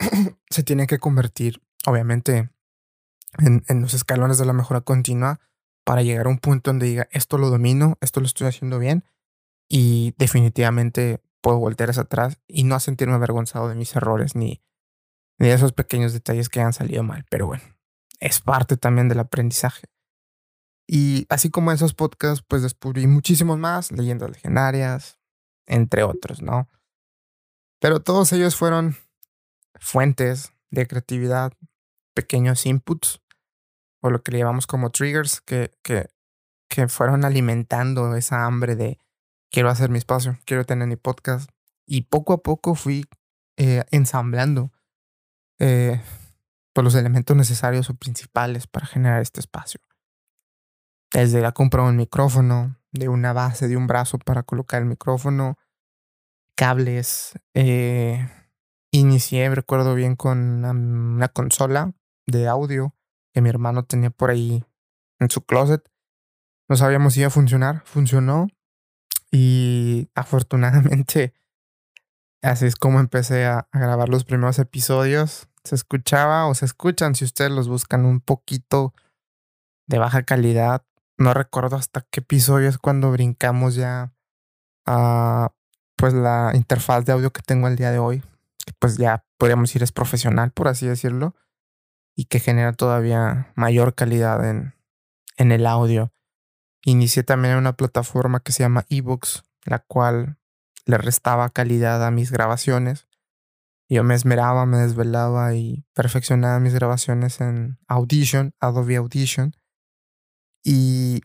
se 0.50 0.62
tienen 0.62 0.86
que 0.86 0.98
convertir, 0.98 1.62
obviamente, 1.86 2.50
en, 3.38 3.62
en 3.68 3.82
los 3.82 3.94
escalones 3.94 4.38
de 4.38 4.46
la 4.46 4.52
mejora 4.52 4.80
continua 4.80 5.38
para 5.84 6.02
llegar 6.02 6.26
a 6.26 6.30
un 6.30 6.38
punto 6.38 6.70
donde 6.70 6.86
diga, 6.86 7.08
esto 7.12 7.38
lo 7.38 7.50
domino, 7.50 7.96
esto 8.00 8.20
lo 8.20 8.26
estoy 8.26 8.48
haciendo 8.48 8.78
bien 8.78 9.04
y 9.68 10.14
definitivamente 10.18 11.22
puedo 11.40 11.58
voltear 11.58 11.90
hacia 11.90 12.02
atrás 12.02 12.38
y 12.46 12.64
no 12.64 12.78
sentirme 12.80 13.14
avergonzado 13.14 13.68
de 13.68 13.74
mis 13.74 13.94
errores 13.96 14.34
ni, 14.34 14.62
de 15.38 15.52
esos 15.52 15.72
pequeños 15.72 16.12
detalles 16.12 16.48
que 16.48 16.60
han 16.60 16.72
salido 16.72 17.02
mal. 17.02 17.24
Pero 17.30 17.46
bueno, 17.46 17.62
es 18.20 18.40
parte 18.40 18.76
también 18.76 19.08
del 19.08 19.20
aprendizaje. 19.20 19.88
Y 20.86 21.26
así 21.28 21.50
como 21.50 21.72
esos 21.72 21.94
podcasts, 21.94 22.44
pues 22.46 22.62
descubrí 22.62 23.06
muchísimos 23.06 23.58
más, 23.58 23.90
leyendas 23.90 24.30
legendarias, 24.30 25.18
entre 25.66 26.02
otros, 26.02 26.42
¿no? 26.42 26.68
Pero 27.80 28.00
todos 28.00 28.32
ellos 28.32 28.56
fueron 28.56 28.96
fuentes 29.78 30.52
de 30.70 30.86
creatividad, 30.86 31.52
pequeños 32.14 32.66
inputs, 32.66 33.22
o 34.02 34.10
lo 34.10 34.22
que 34.22 34.32
le 34.32 34.38
llamamos 34.38 34.66
como 34.66 34.90
triggers, 34.90 35.40
que, 35.40 35.70
que, 35.82 36.08
que 36.68 36.88
fueron 36.88 37.24
alimentando 37.24 38.14
esa 38.16 38.44
hambre 38.44 38.76
de 38.76 38.98
quiero 39.50 39.68
hacer 39.68 39.90
mi 39.90 39.98
espacio, 39.98 40.38
quiero 40.44 40.64
tener 40.64 40.88
mi 40.88 40.96
podcast. 40.96 41.50
Y 41.86 42.02
poco 42.02 42.32
a 42.32 42.38
poco 42.42 42.74
fui 42.74 43.04
eh, 43.56 43.84
ensamblando 43.90 44.70
eh, 45.58 46.00
pues, 46.72 46.84
los 46.84 46.94
elementos 46.94 47.36
necesarios 47.36 47.90
o 47.90 47.94
principales 47.94 48.66
para 48.66 48.86
generar 48.86 49.20
este 49.20 49.40
espacio. 49.40 49.80
Desde 51.12 51.40
la 51.40 51.52
compra 51.52 51.82
de 51.82 51.90
un 51.90 51.96
micrófono, 51.96 52.76
de 52.92 53.08
una 53.08 53.32
base, 53.32 53.68
de 53.68 53.76
un 53.76 53.86
brazo 53.86 54.18
para 54.18 54.44
colocar 54.44 54.80
el 54.80 54.88
micrófono, 54.88 55.58
cables. 56.54 57.32
Eh, 57.54 58.28
inicié, 58.92 59.52
recuerdo 59.52 59.94
bien, 59.94 60.14
con 60.14 60.64
una 60.64 61.28
consola 61.28 61.92
de 62.26 62.46
audio 62.46 62.94
que 63.32 63.40
mi 63.40 63.48
hermano 63.48 63.84
tenía 63.84 64.10
por 64.10 64.30
ahí 64.30 64.64
en 65.18 65.30
su 65.30 65.42
closet. 65.42 65.90
No 66.68 66.76
sabíamos 66.76 67.14
si 67.14 67.20
iba 67.20 67.26
a 67.26 67.30
funcionar. 67.30 67.82
Funcionó. 67.84 68.48
Y 69.30 70.10
afortunadamente, 70.14 71.34
así 72.42 72.66
es 72.66 72.76
como 72.76 73.00
empecé 73.00 73.46
a, 73.46 73.68
grabar 73.72 74.08
los 74.08 74.24
primeros 74.24 74.58
episodios. 74.58 75.48
Se 75.64 75.74
escuchaba 75.74 76.46
o 76.46 76.54
se 76.54 76.64
escuchan 76.64 77.14
si 77.14 77.24
ustedes 77.24 77.50
los 77.50 77.68
buscan 77.68 78.04
un 78.04 78.20
poquito 78.20 78.94
de 79.86 79.98
baja 79.98 80.22
calidad. 80.22 80.84
No 81.18 81.34
recuerdo 81.34 81.76
hasta 81.76 82.06
qué 82.10 82.20
episodio 82.20 82.68
es 82.68 82.78
cuando 82.78 83.10
brincamos 83.12 83.74
ya 83.74 84.12
a 84.86 85.52
pues 85.96 86.14
la 86.14 86.52
interfaz 86.54 87.04
de 87.04 87.12
audio 87.12 87.30
que 87.30 87.42
tengo 87.42 87.68
el 87.68 87.76
día 87.76 87.90
de 87.90 87.98
hoy. 87.98 88.22
Pues 88.78 88.96
ya 88.96 89.24
podríamos 89.36 89.68
decir 89.68 89.82
es 89.82 89.92
profesional, 89.92 90.50
por 90.50 90.68
así 90.68 90.86
decirlo. 90.86 91.34
Y 92.16 92.24
que 92.24 92.40
genera 92.40 92.72
todavía 92.72 93.52
mayor 93.54 93.94
calidad 93.94 94.48
en, 94.48 94.74
en 95.36 95.52
el 95.52 95.66
audio. 95.66 96.10
Inicié 96.84 97.22
también 97.22 97.56
una 97.56 97.74
plataforma 97.74 98.40
que 98.40 98.52
se 98.52 98.62
llama 98.62 98.86
eBooks, 98.88 99.42
la 99.64 99.80
cual 99.80 100.38
le 100.86 100.98
restaba 100.98 101.50
calidad 101.50 102.04
a 102.06 102.10
mis 102.10 102.30
grabaciones. 102.30 103.06
Yo 103.88 104.04
me 104.04 104.14
esmeraba, 104.14 104.66
me 104.66 104.78
desvelaba 104.78 105.54
y 105.54 105.84
perfeccionaba 105.94 106.60
mis 106.60 106.74
grabaciones 106.74 107.40
en 107.40 107.78
Audition, 107.88 108.54
Adobe 108.60 108.96
Audition. 108.96 109.56
Y 110.62 111.22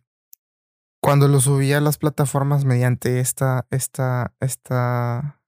cuando 1.02 1.28
lo 1.28 1.40
subía 1.40 1.78
a 1.78 1.82
las 1.82 1.98
plataformas 1.98 2.66
mediante 2.66 3.20
esta, 3.20 3.68
esta, 3.70 4.34
esta, 4.40 5.42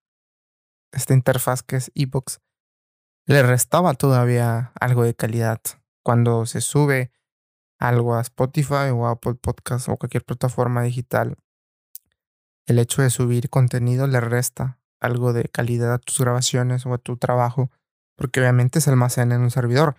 esta 0.92 1.14
interfaz 1.14 1.64
que 1.64 1.78
es 1.78 1.92
eBooks, 1.96 2.40
le 3.26 3.44
restaba 3.44 3.94
todavía 3.96 4.72
algo 4.80 5.04
de 5.04 5.16
calidad. 5.16 5.60
Cuando 6.04 6.46
se 6.46 6.62
sube 6.62 7.12
algo 7.80 8.16
a 8.16 8.22
Spotify 8.22 8.90
o 8.94 9.08
a 9.08 9.12
Apple 9.12 9.36
Podcast 9.36 9.90
o 9.90 9.98
cualquier 9.98 10.24
plataforma 10.24 10.82
digital, 10.84 11.38
el 12.66 12.80
hecho 12.80 13.02
de 13.02 13.10
subir 13.10 13.50
contenido 13.50 14.08
le 14.08 14.20
resta 14.20 14.80
algo 15.00 15.34
de 15.34 15.46
calidad 15.46 15.94
a 15.94 16.00
tus 16.00 16.20
grabaciones 16.20 16.86
o 16.86 16.94
a 16.94 16.98
tu 16.98 17.18
trabajo, 17.18 17.72
porque 18.16 18.40
obviamente 18.40 18.82
se 18.82 18.90
almacena 18.90 19.36
en 19.36 19.42
un 19.42 19.52
servidor. 19.52 19.96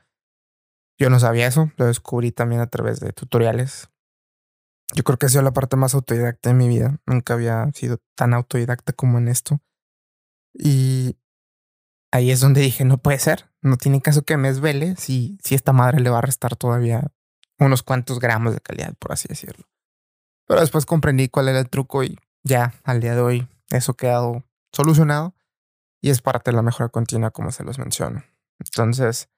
Yo 0.99 1.09
no 1.11 1.21
sabía 1.21 1.47
eso, 1.47 1.71
lo 1.77 1.87
descubrí 1.87 2.33
también 2.33 2.61
a 2.61 2.67
través 2.67 3.01
de 3.01 3.13
tutoriales. 3.13 3.89
Yo 4.95 5.05
creo 5.05 5.19
que 5.19 5.27
ha 5.27 5.29
sido 5.29 5.43
la 5.43 5.53
parte 5.53 5.77
más 5.77 5.95
autodidacta 5.95 6.51
de 6.51 6.55
mi 6.55 6.67
vida. 6.67 6.99
Nunca 7.07 7.35
había 7.35 7.71
sido 7.73 7.99
tan 8.17 8.35
autodidacta 8.35 8.93
como 8.93 9.19
en 9.19 9.29
esto. 9.29 9.61
Y 10.53 11.17
ahí 12.11 12.31
es 12.31 12.41
donde 12.41 12.61
dije, 12.61 12.85
no 12.85 12.99
puede 12.99 13.19
ser, 13.19 13.49
no 13.63 13.77
tiene 13.77 14.01
caso 14.01 14.23
que 14.23 14.37
me 14.37 14.49
desvele 14.49 14.97
si, 14.97 15.39
si 15.43 15.55
esta 15.55 15.73
madre 15.73 16.01
le 16.01 16.11
va 16.11 16.19
a 16.19 16.23
restar 16.23 16.57
todavía 16.57 17.13
unos 17.59 17.83
cuantos 17.83 18.21
gramos 18.21 18.55
de 18.55 18.61
calidad, 18.61 18.95
por 18.99 19.12
así 19.12 19.29
decirlo. 19.29 19.67
Pero 20.47 20.61
después 20.61 20.87
comprendí 20.87 21.29
cuál 21.29 21.49
era 21.49 21.59
el 21.59 21.69
truco 21.69 22.03
y 22.03 22.19
ya 22.43 22.75
al 22.85 23.00
día 23.00 23.15
de 23.15 23.21
hoy 23.21 23.49
eso 23.71 23.93
ha 23.93 23.97
quedado 23.97 24.45
solucionado 24.73 25.35
y 26.00 26.11
es 26.11 26.23
parte 26.23 26.50
de 26.50 26.57
la 26.57 26.62
mejora 26.62 26.88
continua 26.88 27.31
como 27.31 27.50
se 27.50 27.65
los 27.65 27.79
menciono. 27.79 28.25
Entonces, 28.59 29.29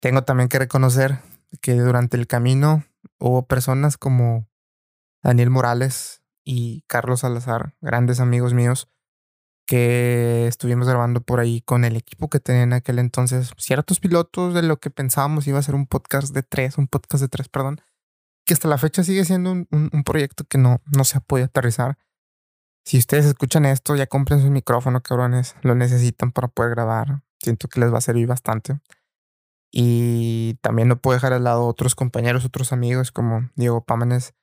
tengo 0.00 0.22
también 0.22 0.48
que 0.48 0.58
reconocer 0.58 1.20
que 1.60 1.74
durante 1.74 2.16
el 2.16 2.26
camino 2.26 2.84
hubo 3.18 3.46
personas 3.46 3.96
como 3.96 4.48
Daniel 5.22 5.50
Morales 5.50 6.22
y 6.44 6.82
Carlos 6.86 7.20
Salazar, 7.20 7.74
grandes 7.80 8.20
amigos 8.20 8.54
míos, 8.54 8.88
que 9.66 10.46
estuvimos 10.46 10.88
grabando 10.88 11.20
por 11.20 11.40
ahí 11.40 11.60
con 11.60 11.84
el 11.84 11.96
equipo 11.96 12.28
que 12.28 12.40
tenía 12.40 12.62
en 12.62 12.72
aquel 12.72 12.98
entonces, 12.98 13.52
ciertos 13.58 14.00
pilotos 14.00 14.54
de 14.54 14.62
lo 14.62 14.78
que 14.78 14.90
pensábamos 14.90 15.46
iba 15.48 15.58
a 15.58 15.62
ser 15.62 15.74
un 15.74 15.86
podcast 15.86 16.32
de 16.32 16.42
tres, 16.42 16.78
un 16.78 16.86
podcast 16.86 17.22
de 17.22 17.28
tres, 17.28 17.48
perdón, 17.48 17.80
que 18.46 18.54
hasta 18.54 18.68
la 18.68 18.78
fecha 18.78 19.02
sigue 19.02 19.24
siendo 19.24 19.50
un, 19.50 19.68
un, 19.70 20.04
proyecto 20.04 20.44
que 20.44 20.56
no, 20.56 20.80
no 20.86 21.04
se 21.04 21.18
ha 21.18 21.20
podido 21.20 21.46
aterrizar. 21.46 21.98
Si 22.84 22.96
ustedes 22.98 23.26
escuchan 23.26 23.66
esto, 23.66 23.96
ya 23.96 24.06
compren 24.06 24.40
su 24.40 24.50
micrófono, 24.50 25.02
cabrones, 25.02 25.56
lo 25.62 25.74
necesitan 25.74 26.30
para 26.30 26.46
poder 26.46 26.70
grabar. 26.70 27.22
Siento 27.42 27.66
que 27.66 27.80
les 27.80 27.92
va 27.92 27.98
a 27.98 28.00
servir 28.00 28.28
bastante. 28.28 28.78
Y 29.72 30.54
también 30.62 30.86
no 30.86 30.96
puedo 30.96 31.14
dejar 31.16 31.32
al 31.32 31.42
lado 31.42 31.66
otros 31.66 31.96
compañeros, 31.96 32.44
otros 32.44 32.72
amigos 32.72 33.10
como 33.10 33.50
Diego 33.56 33.84
Pámanes 33.84 34.34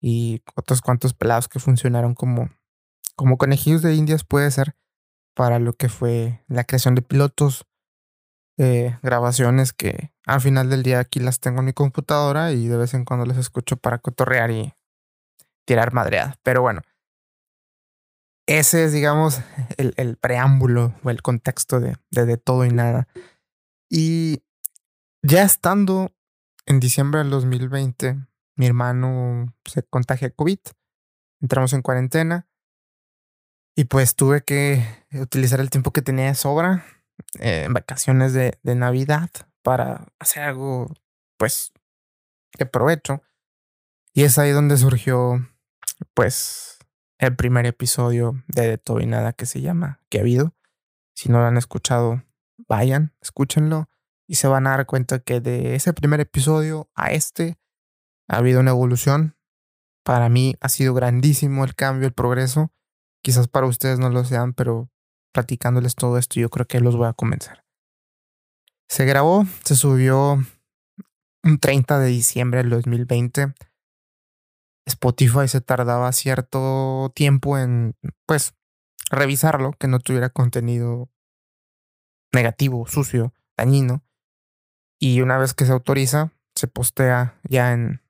y 0.00 0.42
otros 0.54 0.80
cuantos 0.80 1.12
pelados 1.12 1.48
que 1.48 1.58
funcionaron 1.58 2.14
como 2.14 2.50
como 3.18 3.36
conejillos 3.36 3.82
de 3.82 3.96
indias 3.96 4.22
puede 4.22 4.48
ser 4.52 4.76
para 5.34 5.58
lo 5.58 5.72
que 5.72 5.88
fue 5.88 6.44
la 6.46 6.62
creación 6.62 6.94
de 6.94 7.02
pilotos, 7.02 7.66
eh, 8.58 8.96
grabaciones 9.02 9.72
que 9.72 10.12
al 10.24 10.40
final 10.40 10.70
del 10.70 10.84
día 10.84 11.00
aquí 11.00 11.18
las 11.18 11.40
tengo 11.40 11.58
en 11.58 11.64
mi 11.64 11.72
computadora 11.72 12.52
y 12.52 12.68
de 12.68 12.76
vez 12.76 12.94
en 12.94 13.04
cuando 13.04 13.26
las 13.26 13.36
escucho 13.36 13.76
para 13.76 13.98
cotorrear 13.98 14.52
y 14.52 14.72
tirar 15.66 15.92
madreada. 15.92 16.38
Pero 16.44 16.62
bueno, 16.62 16.82
ese 18.46 18.84
es, 18.84 18.92
digamos, 18.92 19.40
el, 19.76 20.16
preámbulo 20.16 20.94
o 21.02 21.10
el 21.10 21.20
contexto 21.20 21.80
de, 21.80 21.96
de, 22.12 22.24
de 22.24 22.36
todo 22.36 22.64
y 22.64 22.70
nada. 22.70 23.08
Y 23.90 24.44
ya 25.22 25.42
estando 25.42 26.12
en 26.66 26.78
diciembre 26.78 27.18
del 27.18 27.30
2020, 27.30 28.16
mi 28.54 28.66
hermano 28.66 29.52
se 29.64 29.82
contagia 29.82 30.30
COVID. 30.30 30.60
Entramos 31.40 31.72
en 31.72 31.82
cuarentena. 31.82 32.47
Y 33.78 33.84
pues 33.84 34.16
tuve 34.16 34.42
que 34.42 34.84
utilizar 35.12 35.60
el 35.60 35.70
tiempo 35.70 35.92
que 35.92 36.02
tenía 36.02 36.26
de 36.26 36.34
sobra 36.34 36.84
eh, 37.38 37.62
en 37.66 37.74
vacaciones 37.74 38.32
de, 38.32 38.58
de, 38.64 38.74
Navidad 38.74 39.30
para 39.62 40.08
hacer 40.18 40.42
algo, 40.42 40.92
pues, 41.36 41.72
de 42.58 42.66
provecho. 42.66 43.22
Y 44.12 44.24
es 44.24 44.36
ahí 44.36 44.50
donde 44.50 44.76
surgió, 44.78 45.48
pues, 46.12 46.78
el 47.18 47.36
primer 47.36 47.66
episodio 47.66 48.42
de 48.48 48.66
De 48.66 48.78
Todo 48.78 48.98
y 48.98 49.06
Nada 49.06 49.32
que 49.32 49.46
se 49.46 49.60
llama 49.60 50.00
¿Qué 50.08 50.18
ha 50.18 50.22
habido? 50.22 50.56
Si 51.14 51.28
no 51.28 51.38
lo 51.38 51.46
han 51.46 51.56
escuchado, 51.56 52.24
vayan, 52.66 53.14
escúchenlo 53.20 53.88
y 54.26 54.34
se 54.34 54.48
van 54.48 54.66
a 54.66 54.70
dar 54.70 54.86
cuenta 54.86 55.20
que 55.20 55.40
de 55.40 55.76
ese 55.76 55.92
primer 55.92 56.18
episodio 56.18 56.90
a 56.96 57.12
este 57.12 57.60
ha 58.26 58.38
habido 58.38 58.58
una 58.58 58.72
evolución. 58.72 59.36
Para 60.02 60.28
mí 60.28 60.56
ha 60.60 60.68
sido 60.68 60.94
grandísimo 60.94 61.64
el 61.64 61.76
cambio, 61.76 62.08
el 62.08 62.12
progreso 62.12 62.72
Quizás 63.22 63.48
para 63.48 63.66
ustedes 63.66 63.98
no 63.98 64.10
lo 64.10 64.24
sean, 64.24 64.52
pero 64.54 64.90
platicándoles 65.32 65.94
todo 65.94 66.18
esto 66.18 66.40
yo 66.40 66.50
creo 66.50 66.66
que 66.66 66.80
los 66.80 66.96
voy 66.96 67.08
a 67.08 67.12
convencer. 67.12 67.64
Se 68.88 69.04
grabó, 69.04 69.44
se 69.64 69.74
subió 69.76 70.38
un 71.44 71.58
30 71.58 71.98
de 71.98 72.08
diciembre 72.08 72.62
del 72.62 72.70
2020. 72.70 73.54
Spotify 74.86 75.46
se 75.46 75.60
tardaba 75.60 76.10
cierto 76.12 77.12
tiempo 77.14 77.58
en, 77.58 77.94
pues, 78.26 78.54
revisarlo, 79.10 79.72
que 79.72 79.88
no 79.88 79.98
tuviera 79.98 80.30
contenido 80.30 81.10
negativo, 82.32 82.86
sucio, 82.86 83.34
dañino. 83.56 84.02
Y 84.98 85.20
una 85.20 85.38
vez 85.38 85.54
que 85.54 85.66
se 85.66 85.72
autoriza, 85.72 86.32
se 86.54 86.66
postea 86.66 87.38
ya 87.44 87.72
en 87.72 88.02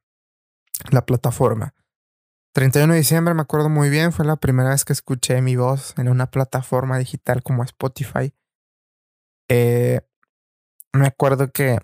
la 0.91 1.05
plataforma. 1.05 1.75
31 2.59 2.93
de 2.93 2.99
diciembre 2.99 3.35
me 3.35 3.43
acuerdo 3.43 3.69
muy 3.69 3.89
bien, 3.89 4.11
fue 4.11 4.25
la 4.25 4.35
primera 4.35 4.71
vez 4.71 4.85
que 4.85 4.93
escuché 4.93 5.41
mi 5.41 5.55
voz 5.55 5.95
en 5.97 6.09
una 6.09 6.27
plataforma 6.27 6.99
digital 6.99 7.41
como 7.45 7.63
Spotify. 7.63 8.35
Eh, 9.49 10.01
me 10.93 11.07
acuerdo 11.07 11.53
que 11.53 11.79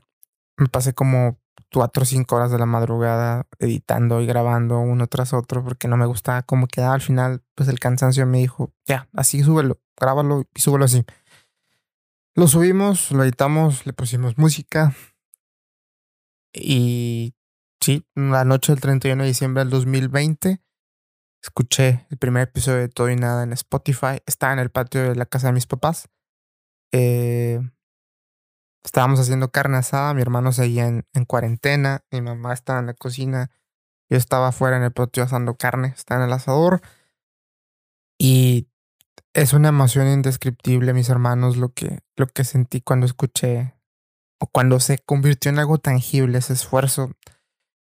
me 0.56 0.66
pasé 0.66 0.92
como 0.92 1.38
cuatro 1.72 2.02
o 2.02 2.06
cinco 2.06 2.34
horas 2.34 2.50
de 2.50 2.58
la 2.58 2.66
madrugada 2.66 3.46
editando 3.60 4.20
y 4.20 4.26
grabando 4.26 4.80
uno 4.80 5.06
tras 5.06 5.32
otro 5.32 5.62
porque 5.62 5.86
no 5.86 5.96
me 5.96 6.06
gustaba 6.06 6.42
cómo 6.42 6.66
quedaba. 6.66 6.94
Al 6.94 7.02
final, 7.02 7.44
pues 7.54 7.68
el 7.68 7.78
cansancio 7.78 8.26
me 8.26 8.38
dijo, 8.38 8.72
ya, 8.84 9.08
así 9.12 9.44
súbelo, 9.44 9.78
grábalo 9.96 10.42
y 10.52 10.60
súbelo 10.60 10.86
así. 10.86 11.04
Lo 12.34 12.48
subimos, 12.48 13.12
lo 13.12 13.22
editamos, 13.22 13.86
le 13.86 13.92
pusimos 13.92 14.38
música 14.38 14.92
y 16.52 17.32
sí, 17.84 18.06
la 18.14 18.44
noche 18.44 18.72
del 18.72 18.80
31 18.80 19.22
de 19.22 19.28
diciembre 19.28 19.62
del 19.62 19.70
2020 19.70 20.62
escuché 21.42 22.06
el 22.10 22.16
primer 22.16 22.44
episodio 22.44 22.78
de 22.78 22.88
Todo 22.88 23.10
y 23.10 23.16
Nada 23.16 23.42
en 23.42 23.52
Spotify. 23.52 24.22
Estaba 24.24 24.54
en 24.54 24.58
el 24.58 24.70
patio 24.70 25.02
de 25.02 25.14
la 25.14 25.26
casa 25.26 25.48
de 25.48 25.52
mis 25.52 25.66
papás. 25.66 26.08
Eh, 26.92 27.60
estábamos 28.82 29.20
haciendo 29.20 29.50
carne 29.50 29.76
asada, 29.76 30.14
mi 30.14 30.22
hermano 30.22 30.52
seguía 30.52 30.86
en, 30.86 31.24
cuarentena, 31.26 32.02
mi 32.10 32.22
mamá 32.22 32.54
estaba 32.54 32.78
en 32.78 32.86
la 32.86 32.94
cocina, 32.94 33.50
yo 34.08 34.16
estaba 34.16 34.48
afuera 34.48 34.78
en 34.78 34.84
el 34.84 34.92
patio 34.92 35.22
asando 35.22 35.56
carne, 35.56 35.88
estaba 35.88 36.22
en 36.22 36.28
el 36.28 36.32
asador. 36.32 36.80
Y 38.18 38.70
es 39.34 39.52
una 39.52 39.68
emoción 39.68 40.08
indescriptible, 40.08 40.94
mis 40.94 41.10
hermanos, 41.10 41.58
lo 41.58 41.74
que, 41.74 41.98
lo 42.16 42.28
que 42.28 42.44
sentí 42.44 42.80
cuando 42.80 43.04
escuché 43.04 43.74
o 44.40 44.46
cuando 44.46 44.80
se 44.80 44.98
convirtió 45.00 45.50
en 45.50 45.58
algo 45.58 45.76
tangible 45.76 46.38
ese 46.38 46.54
esfuerzo, 46.54 47.10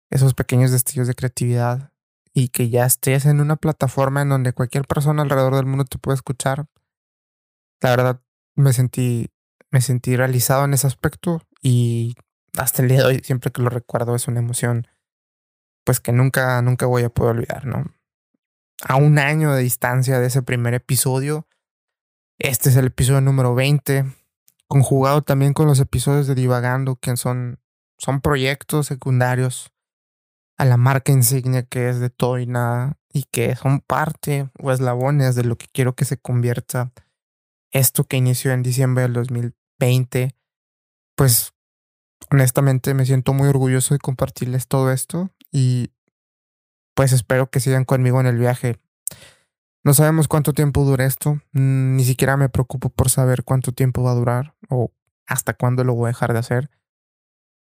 esos 0.10 0.34
pequeños 0.34 0.72
destellos 0.72 1.08
de 1.08 1.16
creatividad 1.16 1.92
y 2.34 2.50
que 2.50 2.70
ya 2.70 2.86
estés 2.86 3.26
en 3.26 3.40
una 3.40 3.56
plataforma 3.56 4.22
en 4.22 4.30
donde 4.30 4.54
cualquier 4.54 4.86
persona 4.86 5.22
alrededor 5.22 5.56
del 5.56 5.66
mundo 5.66 5.86
te 5.86 5.98
puede 5.98 6.16
escuchar. 6.16 6.68
La 7.82 7.92
verdad, 7.92 8.22
me 8.56 8.74
sentí, 8.74 9.32
me 9.72 9.82
sentí 9.82 10.16
realizado 10.18 10.66
en 10.66 10.74
ese 10.74 10.88
aspecto 10.88 11.42
y 11.62 12.16
hasta 12.58 12.82
el 12.82 12.90
día 12.90 13.00
de 13.00 13.06
hoy, 13.06 13.22
siempre 13.24 13.52
que 13.52 13.62
lo 13.62 13.70
recuerdo, 13.70 14.16
es 14.16 14.28
una 14.28 14.40
emoción 14.40 14.88
pues 15.86 16.00
que 16.00 16.12
nunca, 16.12 16.62
nunca 16.62 16.88
voy 16.88 17.04
a 17.04 17.10
poder 17.10 17.36
olvidar, 17.36 17.66
¿no? 17.66 17.86
A 18.84 18.96
un 18.96 19.20
año 19.20 19.54
de 19.54 19.62
distancia 19.62 20.20
de 20.20 20.28
ese 20.28 20.42
primer 20.42 20.74
episodio, 20.74 21.48
este 22.38 22.70
es 22.70 22.76
el 22.76 22.88
episodio 22.88 23.22
número 23.22 23.56
20, 23.56 24.06
conjugado 24.68 25.22
también 25.22 25.54
con 25.54 25.68
los 25.68 25.80
episodios 25.80 26.28
de 26.28 26.36
Divagando, 26.36 26.98
que 26.98 27.16
son, 27.16 27.60
son 27.98 28.20
proyectos 28.20 28.88
secundarios 28.88 29.72
a 30.58 30.66
la 30.66 30.78
marca 30.78 31.12
insignia 31.12 31.64
que 31.64 31.90
es 31.90 32.00
de 32.00 32.10
todo 32.10 32.40
y 32.40 32.48
nada 32.48 32.98
y 33.12 33.24
que 33.24 33.56
son 33.56 33.82
parte 33.82 34.50
o 34.60 34.72
eslabones 34.72 35.36
de 35.36 35.44
lo 35.44 35.58
que 35.58 35.68
quiero 35.72 35.96
que 35.96 36.06
se 36.06 36.18
convierta 36.18 36.92
esto 37.72 38.06
que 38.06 38.18
inició 38.18 38.54
en 38.54 38.64
diciembre 38.64 39.04
del 39.04 39.14
2020. 39.14 40.36
Pues 41.16 41.54
honestamente 42.32 42.94
me 42.94 43.06
siento 43.06 43.34
muy 43.34 43.50
orgulloso 43.50 43.94
de 43.94 44.00
compartirles 44.00 44.68
todo 44.68 44.92
esto 44.92 45.30
y 45.52 45.92
pues 46.94 47.12
espero 47.12 47.50
que 47.50 47.60
sigan 47.60 47.84
conmigo 47.84 48.20
en 48.22 48.28
el 48.28 48.38
viaje. 48.38 48.80
No 49.84 49.94
sabemos 49.94 50.28
cuánto 50.28 50.54
tiempo 50.54 50.84
dura 50.84 51.06
esto, 51.06 51.42
ni 51.52 52.04
siquiera 52.06 52.38
me 52.38 52.50
preocupo 52.50 52.90
por 52.90 53.10
saber 53.10 53.44
cuánto 53.44 53.72
tiempo 53.72 54.04
va 54.04 54.12
a 54.12 54.16
durar 54.16 54.56
o 54.70 54.92
hasta 55.28 55.54
cuándo 55.54 55.84
lo 55.84 55.94
voy 55.94 56.06
a 56.06 56.08
dejar 56.08 56.34
de 56.34 56.40
hacer 56.40 56.70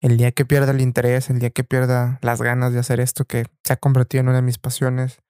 el 0.04 0.18
día 0.18 0.32
que 0.32 0.44
pierda 0.44 0.72
el 0.72 0.82
interés, 0.82 1.30
el 1.30 1.38
día 1.38 1.48
que 1.48 1.64
pierda 1.64 2.18
las 2.20 2.42
ganas 2.42 2.74
de 2.74 2.78
hacer 2.78 3.00
esto 3.00 3.24
que 3.24 3.46
se 3.64 3.72
ha 3.72 3.78
convertido 3.78 4.20
en 4.20 4.28
una 4.28 4.36
de 4.36 4.42
mis 4.42 4.58
pasiones. 4.58 5.22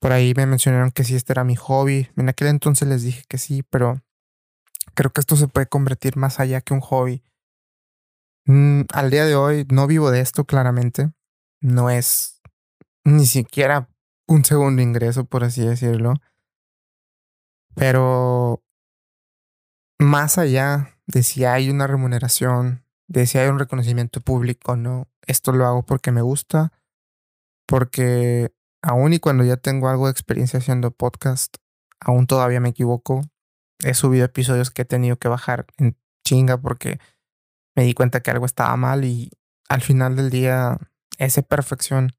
Por 0.00 0.12
ahí 0.12 0.32
me 0.34 0.46
mencionaron 0.46 0.90
que 0.90 1.04
sí, 1.04 1.14
este 1.14 1.34
era 1.34 1.44
mi 1.44 1.54
hobby. 1.54 2.08
En 2.16 2.30
aquel 2.30 2.48
entonces 2.48 2.88
les 2.88 3.02
dije 3.02 3.24
que 3.28 3.36
sí, 3.36 3.62
pero 3.62 4.00
creo 4.94 5.12
que 5.12 5.20
esto 5.20 5.36
se 5.36 5.48
puede 5.48 5.66
convertir 5.66 6.16
más 6.16 6.40
allá 6.40 6.62
que 6.62 6.72
un 6.72 6.80
hobby. 6.80 7.22
Mm, 8.46 8.84
al 8.90 9.10
día 9.10 9.26
de 9.26 9.34
hoy 9.34 9.66
no 9.70 9.86
vivo 9.86 10.10
de 10.10 10.20
esto 10.20 10.46
claramente. 10.46 11.12
No 11.60 11.90
es 11.90 12.40
ni 13.04 13.26
siquiera 13.26 13.90
un 14.26 14.46
segundo 14.46 14.80
ingreso, 14.80 15.26
por 15.26 15.44
así 15.44 15.60
decirlo. 15.60 16.14
Pero 17.74 18.64
más 19.98 20.38
allá 20.38 20.98
de 21.06 21.22
si 21.22 21.44
hay 21.44 21.68
una 21.68 21.86
remuneración, 21.86 22.81
de 23.12 23.26
si 23.26 23.36
hay 23.36 23.48
un 23.48 23.58
reconocimiento 23.58 24.22
público, 24.22 24.74
¿no? 24.74 25.06
Esto 25.26 25.52
lo 25.52 25.66
hago 25.66 25.82
porque 25.84 26.12
me 26.12 26.22
gusta, 26.22 26.72
porque 27.66 28.54
aún 28.80 29.12
y 29.12 29.18
cuando 29.18 29.44
ya 29.44 29.58
tengo 29.58 29.90
algo 29.90 30.06
de 30.06 30.12
experiencia 30.12 30.60
haciendo 30.60 30.90
podcast, 30.90 31.56
aún 32.00 32.26
todavía 32.26 32.60
me 32.60 32.70
equivoco. 32.70 33.20
He 33.80 33.92
subido 33.92 34.24
episodios 34.24 34.70
que 34.70 34.82
he 34.82 34.84
tenido 34.86 35.16
que 35.18 35.28
bajar 35.28 35.66
en 35.76 35.98
chinga 36.24 36.56
porque 36.56 36.98
me 37.76 37.84
di 37.84 37.92
cuenta 37.92 38.20
que 38.20 38.30
algo 38.30 38.46
estaba 38.46 38.74
mal 38.76 39.04
y 39.04 39.30
al 39.68 39.82
final 39.82 40.16
del 40.16 40.30
día 40.30 40.78
esa 41.18 41.42
perfección 41.42 42.12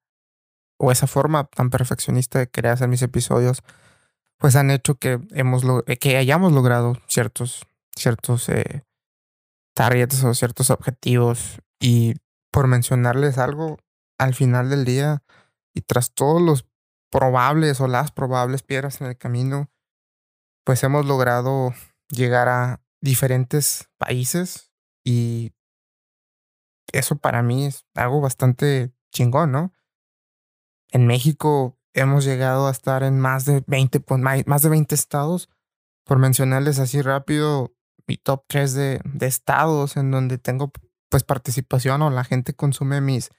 o 0.77 0.91
esa 0.91 1.07
forma 1.07 1.45
tan 1.45 1.71
perfeccionista 1.71 2.37
de 2.37 2.49
querer 2.49 2.73
hacer 2.73 2.87
mis 2.87 3.01
episodios 3.01 3.63
pues 4.37 4.55
han 4.55 4.69
hecho 4.71 4.95
que 4.95 5.19
hemos 5.31 5.63
que 5.99 6.17
hayamos 6.17 6.51
logrado 6.51 6.97
ciertos 7.07 7.65
ciertos 7.95 8.49
eh, 8.49 8.83
targets 9.73 10.23
o 10.23 10.33
ciertos 10.33 10.69
objetivos 10.69 11.59
y 11.79 12.15
por 12.51 12.67
mencionarles 12.67 13.37
algo, 13.37 13.77
al 14.19 14.35
final 14.35 14.69
del 14.69 14.85
día 14.85 15.23
y 15.73 15.81
tras 15.81 16.13
todos 16.13 16.41
los 16.41 16.67
probables 17.11 17.81
o 17.81 17.87
las 17.87 18.11
probables 18.11 18.63
piedras 18.63 19.01
en 19.01 19.07
el 19.07 19.17
camino, 19.17 19.69
pues 20.63 20.83
hemos 20.83 21.05
logrado 21.05 21.73
llegar 22.09 22.47
a 22.47 22.81
diferentes 23.01 23.89
países 23.97 24.71
y 25.03 25.51
eso 26.91 27.17
para 27.17 27.41
mí 27.41 27.65
es 27.65 27.85
algo 27.95 28.21
bastante 28.21 28.93
chingón, 29.11 29.51
¿no? 29.51 29.73
En 30.91 31.07
México 31.07 31.77
hemos 31.93 32.23
llegado 32.23 32.67
a 32.67 32.71
estar 32.71 33.03
en 33.03 33.19
más 33.19 33.45
de 33.45 33.63
20, 33.67 33.99
pues, 33.99 34.21
más 34.21 34.61
de 34.61 34.69
20 34.69 34.95
estados. 34.95 35.49
Por 36.05 36.19
mencionarles 36.19 36.79
así 36.79 37.01
rápido, 37.01 37.73
mi 38.07 38.17
top 38.17 38.43
3 38.47 38.73
de, 38.73 39.01
de, 39.03 39.27
estados 39.27 39.97
en 39.97 40.11
donde 40.11 40.37
tengo 40.37 40.71
pues 41.09 41.23
participación 41.23 42.01
o 42.01 42.09
la 42.09 42.23
gente 42.23 42.53
consume 42.53 43.01
mis, 43.01 43.29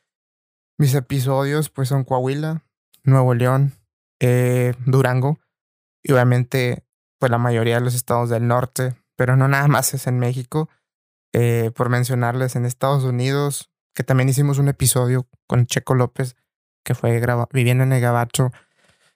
mis 0.79 0.95
episodios, 0.95 1.71
pues 1.71 1.89
son 1.89 2.05
Coahuila, 2.05 2.65
Nuevo 3.03 3.35
León, 3.35 3.75
eh, 4.21 4.75
Durango 4.87 5.39
y 6.03 6.13
obviamente 6.13 6.85
pues 7.19 7.31
la 7.31 7.39
mayoría 7.39 7.77
de 7.77 7.81
los 7.81 7.95
estados 7.95 8.31
del 8.31 8.47
norte, 8.47 8.95
pero 9.17 9.37
no 9.37 9.49
nada 9.49 9.69
más 9.69 9.95
es 9.95 10.07
en 10.07 10.19
México. 10.19 10.69
Eh, 11.37 11.73
por 11.75 11.89
mencionarles 11.89 12.55
en 12.55 12.65
Estados 12.65 13.03
Unidos, 13.03 13.69
que 13.93 14.05
también 14.05 14.29
hicimos 14.29 14.59
un 14.59 14.69
episodio 14.69 15.27
con 15.49 15.67
Checo 15.67 15.95
López, 15.95 16.37
que 16.85 16.95
fue 16.95 17.21
viviendo 17.53 17.83
en 17.83 17.93
el 17.93 18.01
Gabacho. 18.01 18.53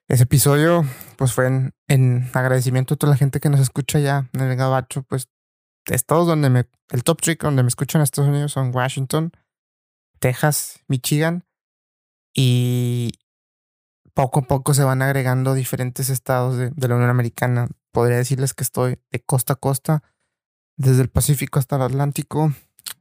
Ese 0.09 0.25
episodio, 0.25 0.85
pues 1.17 1.33
fue 1.33 1.47
en, 1.47 1.75
en, 1.87 2.29
agradecimiento 2.35 2.95
a 2.95 2.97
toda 2.97 3.13
la 3.13 3.17
gente 3.17 3.39
que 3.39 3.51
nos 3.51 3.61
escucha 3.61 4.01
ya 4.01 4.29
en 4.33 4.41
el 4.41 4.57
Gabacho, 4.57 5.05
pues 5.05 5.29
estados 5.95 6.27
donde 6.27 6.51
me, 6.51 6.67
el 6.91 7.05
top 7.05 7.21
trick 7.21 7.43
donde 7.43 7.63
me 7.63 7.69
escuchan 7.69 8.01
en 8.01 8.05
Estados 8.05 8.29
Unidos 8.29 8.53
son 8.53 8.75
Washington, 8.75 9.33
Texas, 10.19 10.81
Michigan 10.89 11.45
y 12.35 13.13
poco 14.15 14.41
a 14.41 14.43
poco 14.43 14.75
se 14.75 14.83
van 14.83 15.01
agregando 15.01 15.55
diferentes 15.55 16.11
estados 16.11 16.57
de, 16.57 16.89
la 16.89 16.95
Unión 16.97 17.11
Americana. 17.11 17.69
Podría 17.93 18.17
decirles 18.17 18.53
que 18.53 18.65
estoy 18.65 18.99
de 19.13 19.21
costa 19.21 19.53
a 19.53 19.57
costa, 19.57 20.03
desde 20.77 21.03
el 21.03 21.09
Pacífico 21.09 21.61
hasta 21.61 21.77
el 21.77 21.83
Atlántico. 21.83 22.53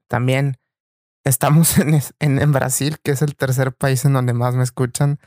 También 0.08 0.58
estamos 1.24 1.76
en, 2.20 2.52
Brasil, 2.52 3.00
que 3.04 3.12
es 3.12 3.22
el 3.22 3.36
tercer 3.36 3.74
país 3.74 4.06
en 4.06 4.14
donde 4.14 4.34
más 4.34 4.56
me 4.56 4.64
escuchan. 4.64 5.20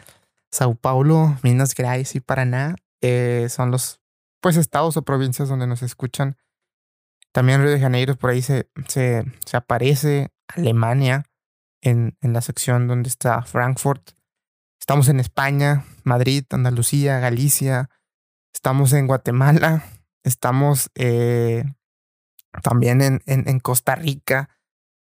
Sao 0.53 0.75
Paulo, 0.77 1.37
Minas 1.42 1.75
Gerais 1.75 2.14
y 2.14 2.20
Paraná 2.20 2.77
eh, 3.01 3.49
son 3.51 3.70
los 3.70 4.01
pues 4.40 4.57
estados 4.57 4.96
o 4.96 5.03
provincias 5.03 5.49
donde 5.49 5.66
nos 5.66 5.83
escuchan 5.83 6.37
también 7.33 7.62
Río 7.62 7.71
de 7.71 7.81
Janeiro, 7.81 8.16
por 8.16 8.31
ahí 8.31 8.43
se, 8.43 8.69
se, 8.88 9.25
aparece 9.53 10.33
Alemania 10.49 11.25
en, 11.81 12.16
en, 12.21 12.33
la 12.33 12.40
sección 12.40 12.88
donde 12.88 13.09
está 13.09 13.43
Frankfurt. 13.43 14.12
Estamos 14.81 15.09
en 15.09 15.21
España, 15.21 15.85
Madrid, 16.03 16.45
Andalucía, 16.51 17.21
Galicia. 17.21 17.88
Estamos 18.53 18.93
en 18.93 19.07
Guatemala. 19.07 19.85
Estamos 20.25 20.90
eh, 20.97 21.64
también 22.62 23.01
en, 23.01 23.23
en, 23.27 23.49
en, 23.49 23.61
Costa 23.61 23.95
Rica. 23.95 24.49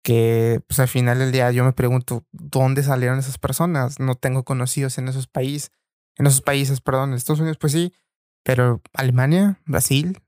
Que 0.02 0.60
pues 0.66 0.80
al 0.80 0.88
final 0.88 1.18
del 1.18 1.32
día 1.32 1.50
yo 1.52 1.64
me 1.64 1.72
pregunto, 1.72 2.26
¿dónde 2.32 2.82
salieron 2.82 3.18
esas 3.18 3.38
personas? 3.38 4.00
No 4.00 4.14
tengo 4.14 4.44
conocidos 4.44 4.98
en 4.98 5.06
esos 5.08 5.28
países. 5.28 5.70
En 6.16 6.26
esos 6.26 6.40
países, 6.40 6.80
perdón, 6.80 7.10
en 7.10 7.16
Estados 7.16 7.40
Unidos, 7.40 7.58
pues 7.58 7.72
sí. 7.72 7.94
Pero 8.42 8.80
Alemania, 8.94 9.60
Brasil, 9.66 10.20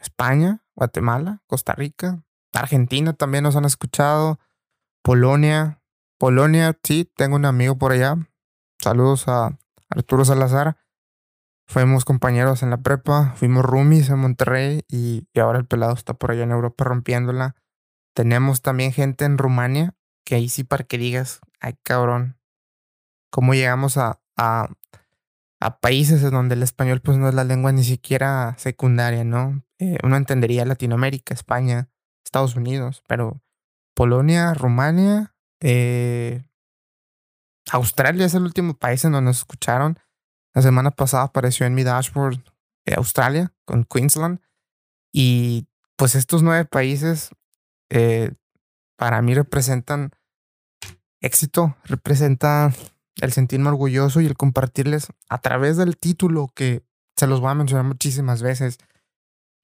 España, 0.00 0.63
Guatemala, 0.76 1.42
Costa 1.46 1.74
Rica, 1.74 2.24
Argentina 2.52 3.12
también 3.12 3.44
nos 3.44 3.56
han 3.56 3.64
escuchado, 3.64 4.38
Polonia, 5.02 5.80
Polonia, 6.18 6.78
sí, 6.82 7.10
tengo 7.16 7.36
un 7.36 7.44
amigo 7.44 7.76
por 7.76 7.92
allá. 7.92 8.16
Saludos 8.80 9.28
a, 9.28 9.58
Arturo 9.90 10.24
Salazar. 10.24 10.76
Fuimos 11.66 12.04
compañeros 12.04 12.62
en 12.62 12.70
la 12.70 12.78
prepa, 12.78 13.32
fuimos 13.36 13.64
roomies 13.64 14.10
en 14.10 14.18
Monterrey 14.18 14.82
y, 14.88 15.26
ahora 15.38 15.58
el 15.58 15.66
pelado 15.66 15.94
está 15.94 16.14
por 16.14 16.30
allá 16.30 16.42
en 16.42 16.50
Europa 16.50 16.84
rompiéndola. 16.84 17.56
Tenemos 18.14 18.60
también 18.60 18.92
gente 18.92 19.24
en 19.24 19.38
Rumania, 19.38 19.94
que 20.24 20.36
ahí 20.36 20.48
sí 20.48 20.62
para 20.62 20.84
que 20.84 20.98
digas, 20.98 21.40
ay 21.60 21.76
cabrón, 21.82 22.38
cómo 23.30 23.54
llegamos 23.54 23.96
a, 23.96 24.20
a, 24.36 24.68
a 25.60 25.80
países 25.80 26.22
en 26.22 26.30
donde 26.30 26.54
el 26.54 26.62
español 26.62 27.00
pues 27.00 27.18
no 27.18 27.28
es 27.28 27.34
la 27.34 27.44
lengua 27.44 27.72
ni 27.72 27.82
siquiera 27.82 28.54
secundaria, 28.58 29.24
¿no? 29.24 29.62
Eh, 29.84 29.98
uno 30.02 30.16
entendería 30.16 30.64
Latinoamérica, 30.64 31.34
España, 31.34 31.90
Estados 32.24 32.56
Unidos, 32.56 33.02
pero 33.06 33.42
Polonia, 33.94 34.54
Rumania, 34.54 35.34
eh, 35.60 36.44
Australia 37.70 38.24
es 38.24 38.34
el 38.34 38.44
último 38.44 38.74
país 38.74 39.04
en 39.04 39.12
donde 39.12 39.28
nos 39.28 39.38
escucharon. 39.38 39.98
La 40.54 40.62
semana 40.62 40.90
pasada 40.90 41.24
apareció 41.24 41.66
en 41.66 41.74
mi 41.74 41.82
dashboard 41.82 42.42
eh, 42.86 42.94
Australia 42.96 43.52
con 43.66 43.84
Queensland. 43.84 44.40
Y 45.12 45.68
pues 45.96 46.14
estos 46.14 46.42
nueve 46.42 46.64
países 46.64 47.30
para 48.96 49.22
mí 49.22 49.34
representan 49.34 50.10
éxito, 51.20 51.76
representan 51.84 52.74
el 53.20 53.32
sentirme 53.32 53.68
orgulloso 53.68 54.20
y 54.20 54.26
el 54.26 54.36
compartirles 54.36 55.06
a 55.28 55.40
través 55.40 55.76
del 55.76 55.96
título 55.96 56.50
que 56.56 56.84
se 57.16 57.28
los 57.28 57.40
voy 57.40 57.52
a 57.52 57.54
mencionar 57.54 57.84
muchísimas 57.84 58.42
veces. 58.42 58.78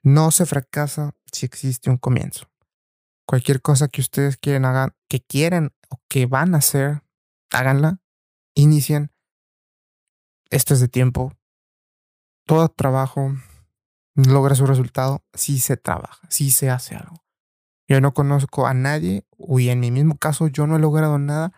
No 0.02 0.30
se 0.30 0.46
fracasa 0.46 1.14
si 1.32 1.46
existe 1.46 1.90
un 1.90 1.98
comienzo. 1.98 2.50
Cualquier 3.26 3.62
cosa 3.62 3.88
que 3.88 4.00
ustedes 4.00 4.36
quieren 4.36 4.64
hagan, 4.64 4.94
que 5.08 5.20
quieren 5.20 5.72
o 5.88 6.00
que 6.08 6.26
van 6.26 6.54
a 6.54 6.58
hacer, 6.58 7.02
háganla, 7.50 8.00
inicien 8.54 9.12
esto 10.50 10.74
es 10.74 10.80
de 10.80 10.88
tiempo. 10.88 11.32
Todo 12.44 12.68
trabajo 12.68 13.36
logra 14.14 14.56
su 14.56 14.66
resultado 14.66 15.24
si 15.32 15.60
se 15.60 15.76
trabaja, 15.76 16.26
si 16.28 16.50
se 16.50 16.68
hace 16.70 16.96
algo. 16.96 17.24
Yo 17.88 18.00
no 18.00 18.12
conozco 18.12 18.66
a 18.66 18.74
nadie, 18.74 19.24
y 19.38 19.68
en 19.68 19.80
mi 19.80 19.90
mismo 19.90 20.16
caso 20.16 20.48
yo 20.48 20.66
no 20.66 20.76
he 20.76 20.80
logrado 20.80 21.18
nada 21.18 21.52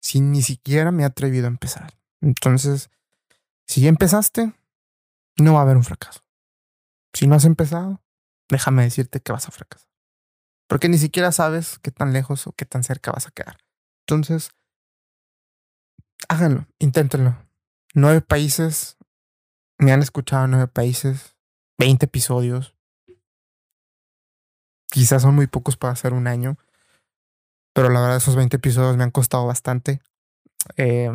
si 0.00 0.20
ni 0.20 0.42
siquiera 0.42 0.92
me 0.92 1.02
he 1.02 1.06
atrevido 1.06 1.46
a 1.46 1.48
empezar. 1.48 1.94
Entonces, 2.20 2.90
si 3.66 3.80
ya 3.80 3.88
empezaste, 3.88 4.52
no 5.38 5.54
va 5.54 5.60
a 5.60 5.62
haber 5.62 5.78
un 5.78 5.84
fracaso. 5.84 6.23
Si 7.14 7.26
no 7.26 7.36
has 7.36 7.46
empezado, 7.46 8.02
déjame 8.50 8.82
decirte 8.82 9.20
que 9.20 9.32
vas 9.32 9.48
a 9.48 9.50
fracasar. 9.50 9.88
Porque 10.68 10.88
ni 10.88 10.98
siquiera 10.98 11.32
sabes 11.32 11.78
qué 11.78 11.90
tan 11.90 12.12
lejos 12.12 12.46
o 12.46 12.52
qué 12.52 12.66
tan 12.66 12.82
cerca 12.82 13.12
vas 13.12 13.26
a 13.26 13.30
quedar. 13.30 13.56
Entonces, 14.06 14.50
háganlo, 16.28 16.66
inténtenlo 16.78 17.44
nueve 17.94 18.20
países, 18.20 18.98
me 19.78 19.92
han 19.92 20.02
escuchado 20.02 20.46
nueve 20.48 20.68
países, 20.68 21.36
20 21.78 22.06
episodios. 22.06 22.74
Quizás 24.90 25.22
son 25.22 25.34
muy 25.34 25.46
pocos 25.46 25.76
para 25.76 25.92
hacer 25.92 26.12
un 26.12 26.26
año, 26.26 26.58
pero 27.72 27.88
la 27.88 28.00
verdad 28.00 28.16
esos 28.16 28.36
20 28.36 28.56
episodios 28.56 28.96
me 28.96 29.04
han 29.04 29.10
costado 29.10 29.46
bastante. 29.46 30.00
Eh, 30.76 31.10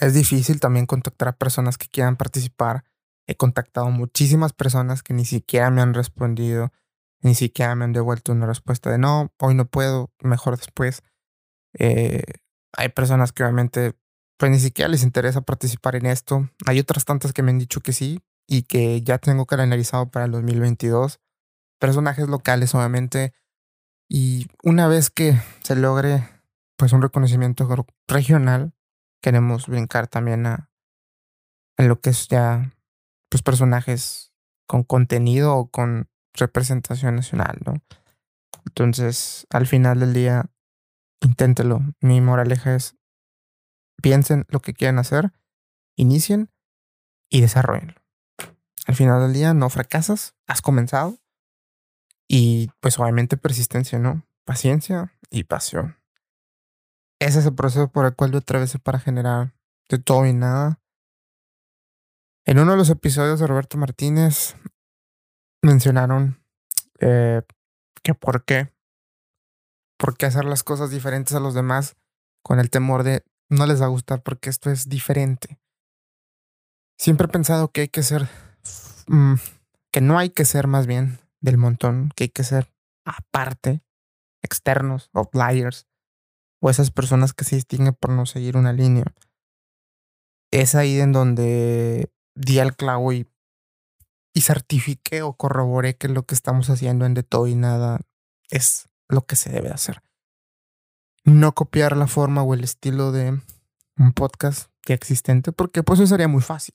es 0.00 0.14
difícil 0.14 0.60
también 0.60 0.86
contactar 0.86 1.28
a 1.28 1.36
personas 1.36 1.78
que 1.78 1.88
quieran 1.88 2.16
participar. 2.16 2.84
He 3.28 3.36
contactado 3.36 3.90
muchísimas 3.90 4.54
personas 4.54 5.02
que 5.02 5.12
ni 5.12 5.26
siquiera 5.26 5.70
me 5.70 5.82
han 5.82 5.92
respondido, 5.92 6.72
ni 7.20 7.34
siquiera 7.34 7.74
me 7.74 7.84
han 7.84 7.92
devuelto 7.92 8.32
una 8.32 8.46
respuesta 8.46 8.90
de 8.90 8.96
no, 8.96 9.32
hoy 9.38 9.54
no 9.54 9.66
puedo, 9.66 10.10
mejor 10.20 10.56
después. 10.56 11.02
Eh, 11.78 12.22
hay 12.72 12.88
personas 12.88 13.32
que 13.32 13.44
obviamente 13.44 13.94
pues 14.38 14.50
ni 14.50 14.58
siquiera 14.60 14.88
les 14.88 15.02
interesa 15.02 15.42
participar 15.42 15.96
en 15.96 16.06
esto. 16.06 16.48
Hay 16.64 16.78
otras 16.78 17.04
tantas 17.04 17.32
que 17.32 17.42
me 17.42 17.50
han 17.50 17.58
dicho 17.58 17.80
que 17.80 17.92
sí 17.92 18.22
y 18.46 18.62
que 18.62 19.02
ya 19.02 19.18
tengo 19.18 19.44
calendarizado 19.44 20.10
para 20.10 20.24
el 20.24 20.30
2022. 20.30 21.20
Personajes 21.78 22.28
locales, 22.28 22.74
obviamente. 22.74 23.34
Y 24.08 24.46
una 24.62 24.88
vez 24.88 25.10
que 25.10 25.38
se 25.62 25.76
logre 25.76 26.26
pues 26.76 26.92
un 26.92 27.02
reconocimiento 27.02 27.68
regional, 28.06 28.72
queremos 29.20 29.66
brincar 29.66 30.06
también 30.06 30.46
a, 30.46 30.70
a 31.76 31.82
lo 31.82 32.00
que 32.00 32.10
es 32.10 32.28
ya 32.28 32.72
pues 33.28 33.42
personajes 33.42 34.32
con 34.66 34.84
contenido 34.84 35.54
o 35.56 35.70
con 35.70 36.08
representación 36.34 37.16
nacional, 37.16 37.58
¿no? 37.64 37.74
Entonces, 38.66 39.46
al 39.50 39.66
final 39.66 40.00
del 40.00 40.12
día, 40.12 40.50
inténtelo. 41.20 41.80
Mi 42.00 42.20
moraleja 42.20 42.74
es 42.74 42.96
piensen 44.00 44.44
lo 44.48 44.60
que 44.60 44.74
quieren 44.74 44.98
hacer, 44.98 45.32
inicien 45.96 46.50
y 47.30 47.40
desarrollenlo. 47.40 47.94
Al 48.86 48.94
final 48.94 49.20
del 49.20 49.32
día 49.32 49.54
no 49.54 49.68
fracasas, 49.68 50.34
has 50.46 50.62
comenzado 50.62 51.18
y 52.26 52.70
pues 52.80 52.98
obviamente 52.98 53.36
persistencia, 53.36 53.98
¿no? 53.98 54.26
Paciencia 54.44 55.12
y 55.30 55.44
pasión. 55.44 55.96
Ese 57.20 57.40
es 57.40 57.46
el 57.46 57.54
proceso 57.54 57.90
por 57.90 58.06
el 58.06 58.14
cual 58.14 58.32
yo 58.32 58.38
atravesé 58.38 58.78
para 58.78 59.00
generar 59.00 59.54
de 59.88 59.98
todo 59.98 60.26
y 60.26 60.32
nada. 60.32 60.80
En 62.48 62.58
uno 62.58 62.72
de 62.72 62.78
los 62.78 62.88
episodios 62.88 63.40
de 63.40 63.46
Roberto 63.46 63.76
Martínez 63.76 64.56
mencionaron 65.62 66.42
eh, 66.98 67.42
que 68.02 68.14
por 68.14 68.42
qué, 68.42 68.72
por 69.98 70.16
qué 70.16 70.24
hacer 70.24 70.46
las 70.46 70.64
cosas 70.64 70.88
diferentes 70.88 71.34
a 71.34 71.40
los 71.40 71.52
demás 71.52 71.96
con 72.42 72.58
el 72.58 72.70
temor 72.70 73.02
de 73.02 73.22
no 73.50 73.66
les 73.66 73.82
va 73.82 73.84
a 73.84 73.90
gustar 73.90 74.22
porque 74.22 74.48
esto 74.48 74.70
es 74.70 74.88
diferente. 74.88 75.60
Siempre 76.98 77.26
he 77.26 77.30
pensado 77.30 77.68
que 77.68 77.82
hay 77.82 77.88
que 77.88 78.02
ser, 78.02 78.30
mm, 79.08 79.34
que 79.92 80.00
no 80.00 80.18
hay 80.18 80.30
que 80.30 80.46
ser 80.46 80.68
más 80.68 80.86
bien 80.86 81.18
del 81.42 81.58
montón, 81.58 82.12
que 82.16 82.24
hay 82.24 82.30
que 82.30 82.44
ser 82.44 82.72
aparte, 83.04 83.82
externos, 84.42 85.10
outliers, 85.12 85.86
o 86.62 86.70
esas 86.70 86.92
personas 86.92 87.34
que 87.34 87.44
se 87.44 87.56
distinguen 87.56 87.92
por 87.92 88.08
no 88.08 88.24
seguir 88.24 88.56
una 88.56 88.72
línea. 88.72 89.04
Es 90.50 90.74
ahí 90.74 90.98
en 90.98 91.12
donde 91.12 92.10
di 92.38 92.58
al 92.58 92.76
clavo 92.76 93.12
y, 93.12 93.28
y 94.32 94.40
certifiqué 94.40 95.22
o 95.22 95.34
corroboré 95.34 95.96
que 95.96 96.08
lo 96.08 96.24
que 96.24 96.34
estamos 96.34 96.70
haciendo 96.70 97.06
en 97.06 97.14
De 97.14 97.22
Todo 97.22 97.46
y 97.46 97.54
Nada 97.54 98.00
es 98.50 98.88
lo 99.08 99.26
que 99.26 99.36
se 99.36 99.50
debe 99.50 99.70
hacer 99.70 100.02
no 101.28 101.54
copiar 101.54 101.96
la 101.96 102.06
forma 102.06 102.42
o 102.42 102.54
el 102.54 102.64
estilo 102.64 103.12
de 103.12 103.40
un 103.98 104.12
podcast 104.12 104.70
ya 104.86 104.94
existente, 104.94 105.52
porque 105.52 105.82
pues 105.82 106.00
eso 106.00 106.08
sería 106.08 106.28
muy 106.28 106.42
fácil. 106.42 106.74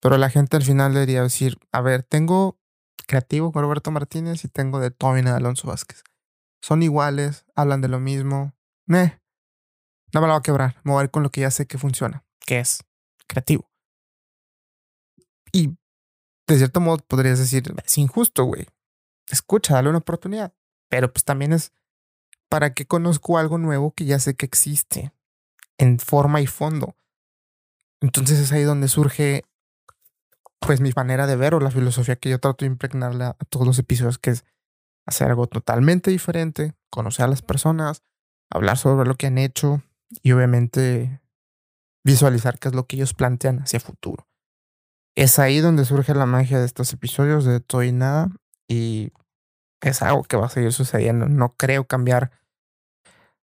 Pero 0.00 0.16
la 0.18 0.30
gente 0.30 0.56
al 0.56 0.62
final 0.62 0.94
debería 0.94 1.22
decir, 1.22 1.58
a 1.72 1.80
ver, 1.80 2.02
tengo 2.02 2.58
creativo 3.06 3.52
con 3.52 3.62
Roberto 3.62 3.90
Martínez 3.90 4.44
y 4.44 4.48
tengo 4.48 4.78
de 4.80 4.90
Tony 4.90 5.22
de 5.22 5.30
Alonso 5.30 5.66
Vázquez. 5.66 6.04
Son 6.60 6.82
iguales, 6.82 7.46
hablan 7.54 7.80
de 7.80 7.88
lo 7.88 7.98
mismo. 7.98 8.54
No 8.86 10.20
me 10.20 10.26
la 10.26 10.34
va 10.34 10.36
a 10.36 10.42
quebrar. 10.42 10.76
Me 10.84 10.92
voy 10.92 11.00
a 11.00 11.04
ir 11.04 11.10
con 11.10 11.22
lo 11.22 11.30
que 11.30 11.40
ya 11.40 11.50
sé 11.50 11.66
que 11.66 11.78
funciona, 11.78 12.24
que 12.46 12.60
es 12.60 12.84
creativo. 13.26 13.67
Y 15.52 15.76
de 16.46 16.56
cierto 16.56 16.80
modo 16.80 16.98
podrías 16.98 17.38
decir, 17.38 17.74
es 17.84 17.98
injusto, 17.98 18.44
güey. 18.44 18.66
Escucha, 19.30 19.74
dale 19.74 19.90
una 19.90 19.98
oportunidad. 19.98 20.54
Pero 20.88 21.12
pues 21.12 21.24
también 21.24 21.52
es 21.52 21.72
¿para 22.48 22.74
qué 22.74 22.86
conozco 22.86 23.38
algo 23.38 23.58
nuevo 23.58 23.92
que 23.92 24.04
ya 24.04 24.18
sé 24.18 24.34
que 24.34 24.46
existe 24.46 25.12
en 25.78 25.98
forma 25.98 26.40
y 26.40 26.46
fondo? 26.46 26.96
Entonces 28.00 28.38
es 28.38 28.52
ahí 28.52 28.62
donde 28.62 28.88
surge 28.88 29.44
pues 30.60 30.80
mi 30.80 30.92
manera 30.94 31.26
de 31.26 31.36
ver 31.36 31.54
o 31.54 31.60
la 31.60 31.70
filosofía 31.70 32.16
que 32.16 32.30
yo 32.30 32.40
trato 32.40 32.64
de 32.64 32.70
impregnarle 32.70 33.24
a, 33.24 33.34
todos 33.48 33.66
los 33.66 33.78
episodios, 33.78 34.18
que 34.18 34.30
es 34.30 34.44
hacer 35.06 35.28
algo 35.28 35.46
totalmente 35.46 36.10
diferente, 36.10 36.74
conocer 36.90 37.24
a 37.24 37.28
las 37.28 37.42
personas, 37.42 38.02
hablar 38.50 38.76
sobre 38.76 39.08
lo 39.08 39.14
que 39.14 39.26
han 39.26 39.38
hecho 39.38 39.82
y 40.22 40.32
obviamente 40.32 41.20
visualizar 42.04 42.58
qué 42.58 42.68
es 42.68 42.74
lo 42.74 42.86
que 42.86 42.96
ellos 42.96 43.14
plantean 43.14 43.60
hacia 43.60 43.80
futuro. 43.80 44.27
Es 45.18 45.40
ahí 45.40 45.58
donde 45.58 45.84
surge 45.84 46.14
la 46.14 46.26
magia 46.26 46.60
de 46.60 46.64
estos 46.64 46.92
episodios 46.92 47.44
de 47.44 47.58
todo 47.58 47.82
y 47.82 47.90
nada 47.90 48.28
y 48.68 49.10
es 49.80 50.00
algo 50.00 50.22
que 50.22 50.36
va 50.36 50.46
a 50.46 50.48
seguir 50.48 50.72
sucediendo. 50.72 51.28
No 51.28 51.56
creo 51.56 51.88
cambiar 51.88 52.30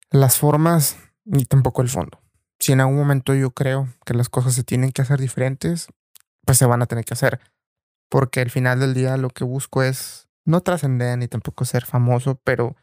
las 0.09 0.37
formas 0.37 0.97
ni 1.23 1.45
tampoco 1.45 1.81
el 1.81 1.87
fondo. 1.87 2.19
Si 2.59 2.73
en 2.73 2.81
algún 2.81 2.97
momento 2.97 3.33
yo 3.35 3.51
creo 3.51 3.87
que 4.05 4.13
las 4.13 4.27
cosas 4.27 4.53
se 4.53 4.65
tienen 4.65 4.91
que 4.91 5.01
hacer 5.01 5.21
diferentes, 5.21 5.87
pues 6.45 6.57
se 6.57 6.65
van 6.65 6.81
a 6.81 6.87
tener 6.87 7.05
que 7.05 7.13
hacer. 7.13 7.39
Porque 8.09 8.41
al 8.41 8.49
final 8.49 8.81
del 8.81 8.93
día 8.93 9.15
lo 9.15 9.29
que 9.29 9.45
busco 9.45 9.81
es 9.81 10.27
no 10.43 10.59
trascender 10.59 11.17
ni 11.19 11.29
tampoco 11.29 11.63
ser 11.63 11.85
famoso, 11.85 12.35
pero 12.43 12.75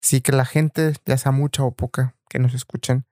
sí 0.00 0.20
que 0.20 0.30
la 0.30 0.44
gente, 0.44 0.94
ya 1.04 1.18
sea 1.18 1.32
mucha 1.32 1.64
o 1.64 1.72
poca, 1.72 2.14
que 2.28 2.38
nos 2.38 2.54
escuchen, 2.54 3.06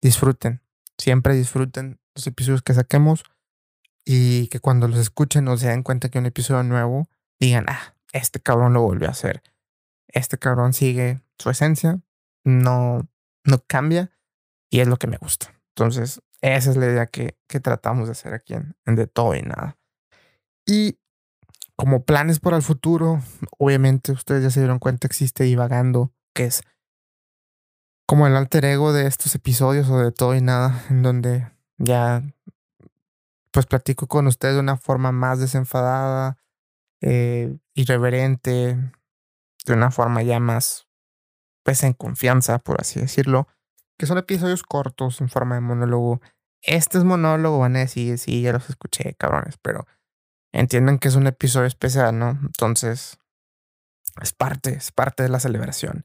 disfruten. 0.00 0.62
Siempre 0.98 1.34
disfruten 1.34 1.98
los 2.14 2.28
episodios 2.28 2.62
que 2.62 2.74
saquemos 2.74 3.24
y 4.08 4.46
que 4.46 4.60
cuando 4.60 4.86
los 4.86 4.98
escuchen 4.98 5.48
o 5.48 5.56
se 5.58 5.68
den 5.68 5.82
cuenta 5.82 6.08
que 6.08 6.20
un 6.20 6.26
episodio 6.26 6.62
nuevo, 6.62 7.08
digan, 7.40 7.66
ah, 7.68 7.96
este 8.12 8.40
cabrón 8.40 8.72
lo 8.72 8.80
volvió 8.80 9.08
a 9.08 9.10
hacer. 9.10 9.42
Este 10.06 10.38
cabrón 10.38 10.72
sigue 10.72 11.20
su 11.38 11.50
esencia, 11.50 12.00
no, 12.44 13.08
no 13.44 13.64
cambia 13.66 14.12
y 14.70 14.78
es 14.78 14.86
lo 14.86 14.96
que 14.96 15.08
me 15.08 15.18
gusta. 15.18 15.52
Entonces, 15.74 16.22
Esa 16.40 16.70
es 16.70 16.76
la 16.76 16.86
idea 16.86 17.06
que, 17.06 17.36
que 17.48 17.60
tratamos 17.60 18.06
de 18.06 18.12
hacer 18.12 18.32
aquí 18.32 18.54
en, 18.54 18.94
De 18.94 19.06
Todo 19.06 19.34
y 19.34 19.42
Nada. 19.42 19.76
Y 20.64 20.98
como 21.74 22.04
planes 22.04 22.38
para 22.38 22.56
el 22.56 22.62
futuro, 22.62 23.20
obviamente 23.58 24.12
ustedes 24.12 24.44
ya 24.44 24.50
se 24.50 24.60
dieron 24.60 24.78
cuenta, 24.78 25.06
existe 25.06 25.44
Divagando, 25.44 26.12
que 26.32 26.44
es 26.44 26.62
como 28.06 28.26
el 28.26 28.36
alter 28.36 28.64
ego 28.66 28.92
de 28.92 29.06
estos 29.06 29.34
episodios 29.34 29.90
o 29.90 29.98
de 29.98 30.12
todo 30.12 30.36
y 30.36 30.40
nada, 30.40 30.84
en 30.90 31.02
donde 31.02 31.50
ya 31.78 32.22
pues 33.56 33.64
platico 33.64 34.06
con 34.06 34.26
ustedes 34.26 34.52
de 34.56 34.60
una 34.60 34.76
forma 34.76 35.12
más 35.12 35.40
desenfadada, 35.40 36.36
eh, 37.00 37.56
irreverente, 37.72 38.76
de 39.64 39.72
una 39.72 39.90
forma 39.90 40.22
ya 40.22 40.38
más 40.40 40.86
pues 41.64 41.82
en 41.82 41.94
confianza, 41.94 42.58
por 42.58 42.78
así 42.78 43.00
decirlo, 43.00 43.48
que 43.98 44.04
son 44.04 44.18
episodios 44.18 44.62
cortos 44.62 45.22
en 45.22 45.30
forma 45.30 45.54
de 45.54 45.62
monólogo. 45.62 46.20
Este 46.60 46.98
es 46.98 47.04
monólogo, 47.04 47.60
van 47.60 47.76
a 47.76 47.78
decir, 47.78 48.18
sí, 48.18 48.42
ya 48.42 48.52
los 48.52 48.68
escuché, 48.68 49.14
cabrones, 49.14 49.56
pero 49.62 49.86
entienden 50.52 50.98
que 50.98 51.08
es 51.08 51.14
un 51.14 51.26
episodio 51.26 51.66
especial, 51.66 52.18
¿no? 52.18 52.38
Entonces, 52.42 53.18
es 54.20 54.34
parte, 54.34 54.74
es 54.74 54.92
parte 54.92 55.22
de 55.22 55.30
la 55.30 55.40
celebración. 55.40 56.04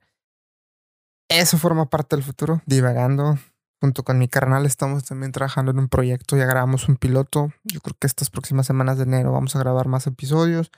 Eso 1.27 1.57
forma 1.57 1.89
parte 1.89 2.15
del 2.15 2.23
futuro, 2.23 2.61
divagando. 2.65 3.37
Junto 3.81 4.03
con 4.03 4.19
mi 4.19 4.27
carnal 4.27 4.67
estamos 4.67 5.05
también 5.05 5.31
trabajando 5.31 5.71
en 5.71 5.79
un 5.79 5.89
proyecto, 5.89 6.37
ya 6.37 6.45
grabamos 6.45 6.87
un 6.87 6.97
piloto. 6.97 7.51
Yo 7.63 7.81
creo 7.81 7.97
que 7.99 8.05
estas 8.05 8.29
próximas 8.29 8.67
semanas 8.67 8.97
de 8.97 9.05
enero 9.05 9.31
vamos 9.31 9.55
a 9.55 9.59
grabar 9.59 9.87
más 9.87 10.05
episodios. 10.05 10.71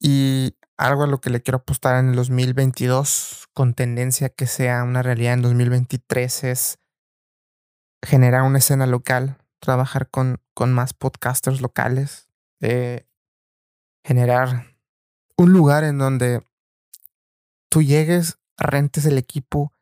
Y 0.00 0.56
algo 0.78 1.02
a 1.02 1.06
lo 1.06 1.20
que 1.20 1.28
le 1.28 1.42
quiero 1.42 1.58
apostar 1.58 2.02
en 2.02 2.08
el 2.08 2.16
2022, 2.16 3.48
con 3.52 3.74
tendencia 3.74 4.30
que 4.30 4.46
sea 4.46 4.82
una 4.82 5.02
realidad 5.02 5.34
en 5.34 5.42
2023, 5.42 6.44
es 6.44 6.78
generar 8.02 8.42
una 8.44 8.58
escena 8.58 8.86
local, 8.86 9.36
trabajar 9.60 10.08
con, 10.08 10.40
con 10.54 10.72
más 10.72 10.94
podcasters 10.94 11.60
locales, 11.60 12.30
eh, 12.62 13.06
generar 14.02 14.74
un 15.36 15.52
lugar 15.52 15.84
en 15.84 15.98
donde 15.98 16.46
tú 17.68 17.82
llegues 17.82 18.38
rentes 18.56 19.04
el 19.04 19.18
equipo, 19.18 19.73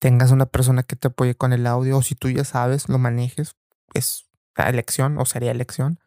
tengas 0.00 0.32
una 0.32 0.46
persona 0.46 0.82
que 0.82 0.96
te 0.96 1.08
apoye 1.08 1.36
con 1.36 1.52
el 1.52 1.66
audio, 1.66 1.98
o 1.98 2.02
si 2.02 2.16
tú 2.16 2.28
ya 2.28 2.44
sabes, 2.44 2.88
lo 2.88 2.98
manejes, 2.98 3.54
es 3.94 4.28
elección 4.56 5.18
o 5.18 5.24
sería 5.24 5.52
elección. 5.52 6.00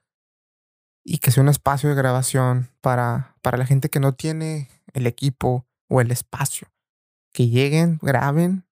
Y 1.05 1.19
que 1.19 1.31
sea 1.31 1.43
un 1.43 1.49
espacio 1.49 1.89
de 1.89 1.95
grabación 1.95 2.69
para, 2.81 3.37
para 3.41 3.57
la 3.57 3.65
gente 3.65 3.89
que 3.89 3.99
no 3.99 4.13
tiene 4.13 4.69
el 4.93 5.07
equipo 5.07 5.65
o 5.89 6.01
el 6.01 6.11
espacio. 6.11 6.67
Que 7.33 7.47
lleguen, 7.47 7.99
graben, 8.01 8.65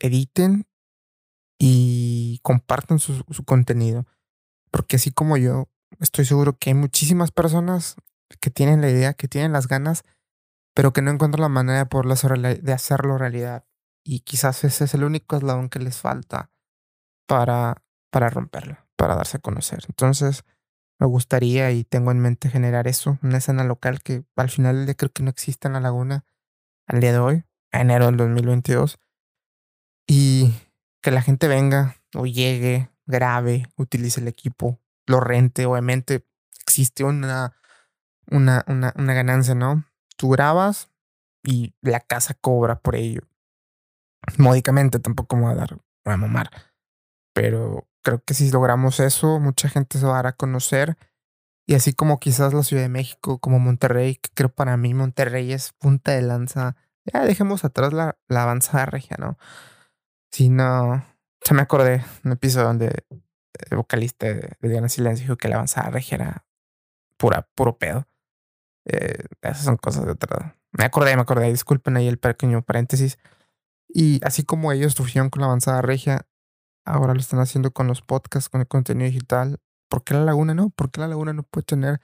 editen 0.00 0.66
y 1.58 2.40
compartan 2.42 2.98
su, 2.98 3.24
su 3.30 3.44
contenido. 3.44 4.06
Porque 4.70 4.96
así 4.96 5.12
como 5.12 5.36
yo, 5.36 5.68
estoy 6.00 6.24
seguro 6.24 6.58
que 6.58 6.70
hay 6.70 6.74
muchísimas 6.74 7.30
personas 7.30 7.96
que 8.40 8.50
tienen 8.50 8.80
la 8.80 8.90
idea, 8.90 9.14
que 9.14 9.28
tienen 9.28 9.52
las 9.52 9.68
ganas 9.68 10.04
pero 10.74 10.92
que 10.92 11.02
no 11.02 11.10
encuentran 11.10 11.42
la 11.42 11.48
manera 11.48 11.78
de, 11.80 11.86
poderlo 11.86 12.14
de 12.14 12.72
hacerlo 12.72 13.18
realidad. 13.18 13.64
Y 14.04 14.20
quizás 14.20 14.64
ese 14.64 14.84
es 14.84 14.94
el 14.94 15.04
único 15.04 15.36
eslabón 15.36 15.68
que 15.68 15.78
les 15.78 15.98
falta 15.98 16.50
para, 17.26 17.82
para 18.10 18.30
romperlo, 18.30 18.78
para 18.96 19.14
darse 19.14 19.38
a 19.38 19.40
conocer. 19.40 19.84
Entonces, 19.88 20.44
me 20.98 21.06
gustaría 21.06 21.70
y 21.70 21.84
tengo 21.84 22.10
en 22.10 22.18
mente 22.18 22.48
generar 22.48 22.88
eso, 22.88 23.18
una 23.22 23.38
escena 23.38 23.64
local 23.64 24.02
que 24.02 24.24
al 24.36 24.50
final 24.50 24.86
de 24.86 24.96
creo 24.96 25.12
que 25.12 25.22
no 25.22 25.30
existe 25.30 25.68
en 25.68 25.74
la 25.74 25.80
laguna 25.80 26.24
al 26.86 27.00
día 27.00 27.12
de 27.12 27.18
hoy, 27.18 27.44
enero 27.70 28.06
del 28.06 28.16
2022. 28.16 28.98
Y 30.06 30.52
que 31.00 31.10
la 31.10 31.22
gente 31.22 31.48
venga 31.48 31.96
o 32.14 32.26
llegue, 32.26 32.90
grabe, 33.06 33.66
utilice 33.76 34.20
el 34.20 34.28
equipo, 34.28 34.80
lo 35.06 35.20
rente. 35.20 35.66
Obviamente 35.66 36.26
existe 36.60 37.04
una, 37.04 37.56
una, 38.28 38.64
una, 38.66 38.92
una 38.96 39.14
ganancia, 39.14 39.54
¿no? 39.54 39.84
tú 40.22 40.28
grabas 40.28 40.88
y 41.42 41.74
la 41.80 41.98
casa 41.98 42.34
cobra 42.34 42.78
por 42.78 42.94
ello. 42.94 43.22
Módicamente 44.38 44.98
tampoco 44.98 45.36
me 45.36 45.42
voy 45.42 45.52
a 45.52 45.56
dar, 45.56 45.78
voy 46.04 46.14
a 46.14 46.16
mamar. 46.16 46.50
Pero 47.34 47.88
creo 48.02 48.22
que 48.24 48.34
si 48.34 48.50
logramos 48.50 49.00
eso, 49.00 49.40
mucha 49.40 49.68
gente 49.68 49.98
se 49.98 50.06
va 50.06 50.12
a 50.12 50.16
dar 50.16 50.26
a 50.28 50.32
conocer. 50.32 50.96
Y 51.66 51.74
así 51.74 51.92
como 51.92 52.18
quizás 52.18 52.52
la 52.52 52.62
Ciudad 52.62 52.82
de 52.82 52.88
México, 52.88 53.38
como 53.38 53.58
Monterrey, 53.58 54.16
que 54.16 54.30
creo 54.34 54.48
para 54.48 54.76
mí 54.76 54.94
Monterrey 54.94 55.52
es 55.52 55.72
punta 55.72 56.12
de 56.12 56.22
lanza. 56.22 56.76
Ya 57.04 57.24
dejemos 57.24 57.64
atrás 57.64 57.92
la, 57.92 58.16
la 58.28 58.42
avanzada 58.42 58.86
regia, 58.86 59.16
¿no? 59.18 59.38
Si 60.30 60.48
no, 60.48 61.04
se 61.42 61.54
me 61.54 61.62
acordé 61.62 62.04
un 62.24 62.32
episodio 62.32 62.66
donde 62.68 63.04
el 63.70 63.76
vocalista 63.76 64.26
de, 64.26 64.56
Diana 64.60 64.88
Silencio 64.88 65.24
dijo 65.24 65.36
que 65.36 65.48
la 65.48 65.56
avanzada 65.56 65.90
regia 65.90 66.16
era 66.16 66.46
pura, 67.16 67.48
puro 67.54 67.78
pedo. 67.78 68.06
Eh, 68.84 69.24
esas 69.42 69.64
son 69.64 69.76
cosas 69.76 70.04
de 70.04 70.12
otra. 70.12 70.56
Me 70.72 70.84
acordé, 70.84 71.14
me 71.16 71.22
acordé. 71.22 71.50
Disculpen 71.50 71.96
ahí 71.96 72.08
el 72.08 72.18
pequeño 72.18 72.62
paréntesis. 72.62 73.18
Y 73.94 74.20
así 74.24 74.42
como 74.44 74.72
ellos 74.72 74.94
tuvieron 74.94 75.28
con 75.28 75.40
la 75.40 75.46
avanzada 75.46 75.82
regia, 75.82 76.26
ahora 76.84 77.14
lo 77.14 77.20
están 77.20 77.40
haciendo 77.40 77.72
con 77.72 77.86
los 77.86 78.00
podcasts, 78.00 78.48
con 78.48 78.62
el 78.62 78.68
contenido 78.68 79.06
digital. 79.06 79.58
¿Por 79.88 80.02
qué 80.02 80.14
la 80.14 80.24
laguna 80.24 80.54
no? 80.54 80.70
¿Por 80.70 80.90
qué 80.90 81.00
la 81.00 81.08
laguna 81.08 81.32
no 81.32 81.42
puede 81.42 81.64
tener 81.64 82.00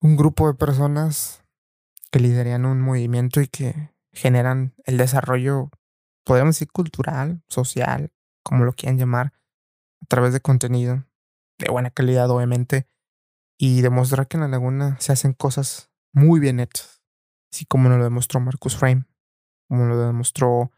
un 0.00 0.16
grupo 0.16 0.48
de 0.48 0.54
personas 0.54 1.44
que 2.10 2.20
lideran 2.20 2.64
un 2.64 2.80
movimiento 2.80 3.40
y 3.40 3.46
que 3.46 3.94
generan 4.12 4.74
el 4.84 4.98
desarrollo, 4.98 5.70
podemos 6.24 6.56
decir, 6.56 6.68
cultural, 6.70 7.42
social, 7.48 8.12
como 8.42 8.64
lo 8.64 8.72
quieran 8.72 8.98
llamar, 8.98 9.32
a 10.02 10.06
través 10.06 10.32
de 10.32 10.40
contenido 10.40 11.04
de 11.58 11.70
buena 11.70 11.90
calidad, 11.90 12.28
obviamente, 12.30 12.88
y 13.58 13.80
demostrar 13.82 14.26
que 14.26 14.36
en 14.36 14.42
la 14.42 14.48
laguna 14.48 14.96
se 15.00 15.12
hacen 15.12 15.32
cosas 15.32 15.90
muy 16.12 16.40
bien 16.40 16.60
hechas, 16.60 17.02
así 17.52 17.64
como 17.64 17.88
nos 17.88 17.98
lo 17.98 18.04
demostró 18.04 18.40
Marcus 18.40 18.76
Frame, 18.76 19.06
como 19.68 19.86
lo 19.86 19.98
demostró 19.98 20.72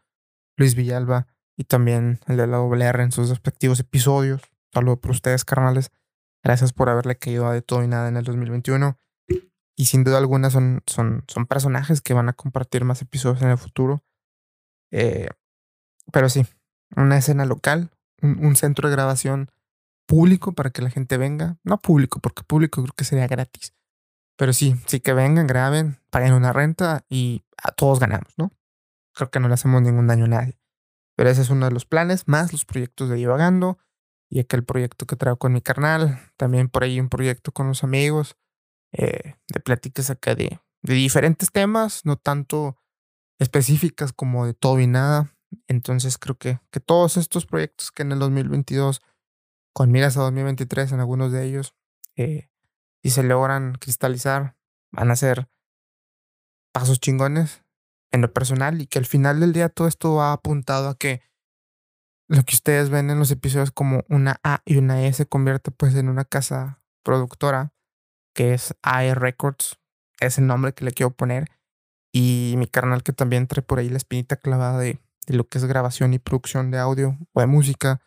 Luis 0.57 0.75
Villalba 0.75 1.27
y 1.57 1.65
también 1.65 2.19
el 2.27 2.37
de 2.37 2.47
la 2.47 2.57
WR 2.57 3.03
en 3.03 3.11
sus 3.11 3.29
respectivos 3.29 3.79
episodios. 3.79 4.41
Saludo 4.73 4.99
por 4.99 5.11
ustedes, 5.11 5.45
carnales. 5.45 5.91
Gracias 6.43 6.73
por 6.73 6.89
haberle 6.89 7.17
caído 7.17 7.47
a 7.47 7.53
de 7.53 7.61
todo 7.61 7.83
y 7.83 7.87
nada 7.87 8.07
en 8.07 8.17
el 8.17 8.23
2021. 8.23 8.97
Y 9.77 9.85
sin 9.85 10.03
duda 10.03 10.17
alguna 10.17 10.49
son, 10.49 10.83
son, 10.85 11.23
son 11.27 11.45
personajes 11.47 12.01
que 12.01 12.13
van 12.13 12.29
a 12.29 12.33
compartir 12.33 12.85
más 12.85 13.01
episodios 13.01 13.41
en 13.41 13.49
el 13.49 13.57
futuro. 13.57 14.03
Eh, 14.91 15.27
pero 16.11 16.29
sí, 16.29 16.45
una 16.95 17.17
escena 17.17 17.45
local, 17.45 17.91
un 18.21 18.55
centro 18.55 18.87
de 18.87 18.95
grabación 18.95 19.49
público 20.05 20.53
para 20.53 20.69
que 20.69 20.81
la 20.81 20.89
gente 20.89 21.17
venga. 21.17 21.57
No 21.63 21.79
público, 21.79 22.19
porque 22.19 22.43
público 22.43 22.81
creo 22.81 22.93
que 22.95 23.03
sería 23.03 23.27
gratis. 23.27 23.73
Pero 24.37 24.53
sí, 24.53 24.75
sí 24.85 24.99
que 24.99 25.13
vengan, 25.13 25.47
graben, 25.47 25.99
paguen 26.09 26.33
una 26.33 26.53
renta 26.53 27.05
y 27.09 27.43
a 27.57 27.71
todos 27.71 27.99
ganamos, 27.99 28.33
¿no? 28.37 28.51
Creo 29.15 29.31
que 29.31 29.39
no 29.39 29.47
le 29.47 29.53
hacemos 29.53 29.81
ningún 29.81 30.07
daño 30.07 30.25
a 30.25 30.29
nadie. 30.29 30.59
Pero 31.15 31.29
ese 31.29 31.41
es 31.41 31.49
uno 31.49 31.65
de 31.65 31.71
los 31.71 31.85
planes, 31.85 32.27
más 32.27 32.51
los 32.51 32.65
proyectos 32.65 33.09
de 33.09 33.15
Divagando 33.15 33.79
y 34.29 34.39
aquel 34.39 34.63
proyecto 34.65 35.05
que 35.05 35.15
traigo 35.15 35.37
con 35.37 35.53
mi 35.53 35.61
carnal. 35.61 36.19
También 36.37 36.69
por 36.69 36.83
ahí 36.83 36.99
un 36.99 37.09
proyecto 37.09 37.51
con 37.51 37.67
los 37.67 37.83
amigos 37.83 38.35
eh, 38.91 39.35
de 39.47 39.59
pláticas 39.61 40.09
acá 40.09 40.35
de, 40.35 40.59
de 40.83 40.93
diferentes 40.93 41.51
temas, 41.51 42.05
no 42.05 42.17
tanto 42.17 42.77
específicas 43.39 44.13
como 44.13 44.45
de 44.45 44.53
todo 44.53 44.79
y 44.79 44.87
nada. 44.87 45.33
Entonces 45.67 46.17
creo 46.17 46.37
que, 46.37 46.59
que 46.69 46.81
todos 46.81 47.17
estos 47.17 47.45
proyectos 47.45 47.91
que 47.91 48.03
en 48.03 48.11
el 48.11 48.19
2022 48.19 49.01
con 49.73 49.91
miras 49.91 50.15
a 50.15 50.21
2023 50.21 50.93
en 50.93 51.01
algunos 51.01 51.33
de 51.33 51.45
ellos, 51.45 51.75
eh, 52.15 52.49
si 53.03 53.09
se 53.09 53.23
logran 53.23 53.75
cristalizar, 53.75 54.55
van 54.91 55.11
a 55.11 55.17
ser 55.17 55.49
pasos 56.71 57.01
chingones 57.01 57.64
en 58.15 58.21
lo 58.21 58.33
personal 58.33 58.81
y 58.81 58.87
que 58.87 58.99
al 58.99 59.05
final 59.05 59.39
del 59.39 59.53
día 59.53 59.69
todo 59.69 59.87
esto 59.87 60.15
va 60.15 60.33
apuntado 60.33 60.89
a 60.89 60.97
que 60.97 61.21
lo 62.27 62.43
que 62.43 62.55
ustedes 62.55 62.89
ven 62.89 63.09
en 63.09 63.19
los 63.19 63.29
episodios 63.29 63.71
como 63.71 64.03
una 64.09 64.39
A 64.43 64.61
y 64.65 64.77
una 64.77 65.05
E 65.05 65.13
se 65.13 65.27
convierte 65.27 65.71
pues 65.71 65.93
en 65.95 66.09
una 66.09 66.25
casa 66.25 66.81
productora 67.03 67.73
que 68.33 68.53
es 68.53 68.75
AE 68.81 69.13
Records, 69.15 69.79
es 70.19 70.37
el 70.37 70.47
nombre 70.47 70.73
que 70.73 70.85
le 70.85 70.91
quiero 70.91 71.11
poner 71.11 71.49
y 72.11 72.55
mi 72.57 72.67
carnal 72.67 73.03
que 73.03 73.13
también 73.13 73.47
trae 73.47 73.61
por 73.61 73.79
ahí 73.79 73.89
la 73.89 73.97
espinita 73.97 74.37
clavada 74.37 74.79
de, 74.79 74.99
de 75.27 75.35
lo 75.35 75.47
que 75.47 75.59
es 75.59 75.65
grabación 75.65 76.13
y 76.13 76.19
producción 76.19 76.71
de 76.71 76.79
audio 76.79 77.17
o 77.33 77.41
de 77.41 77.47
música 77.47 78.01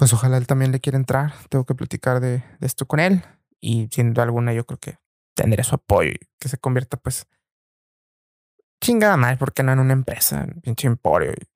pues 0.00 0.14
ojalá 0.14 0.38
él 0.38 0.46
también 0.46 0.72
le 0.72 0.80
quiera 0.80 0.96
entrar. 0.96 1.34
Tengo 1.50 1.66
que 1.66 1.74
platicar 1.74 2.20
de, 2.20 2.42
esto 2.62 2.86
con 2.86 3.00
él 3.00 3.22
y 3.60 3.86
sin 3.92 4.14
duda 4.14 4.22
alguna 4.22 4.54
yo 4.54 4.64
creo 4.64 4.78
que 4.78 4.98
tendré 5.34 5.62
su 5.62 5.74
apoyo 5.74 6.12
y 6.12 6.26
que 6.38 6.48
se 6.48 6.56
convierta 6.56 6.96
pues 6.96 7.26
chingada 8.80 9.16
más 9.16 9.38
porque 9.38 9.62
no 9.62 9.72
en 9.72 9.78
una 9.78 9.92
empresa, 9.92 10.46
pinche 10.62 10.86
emporio 10.86 11.32
y 11.32 11.48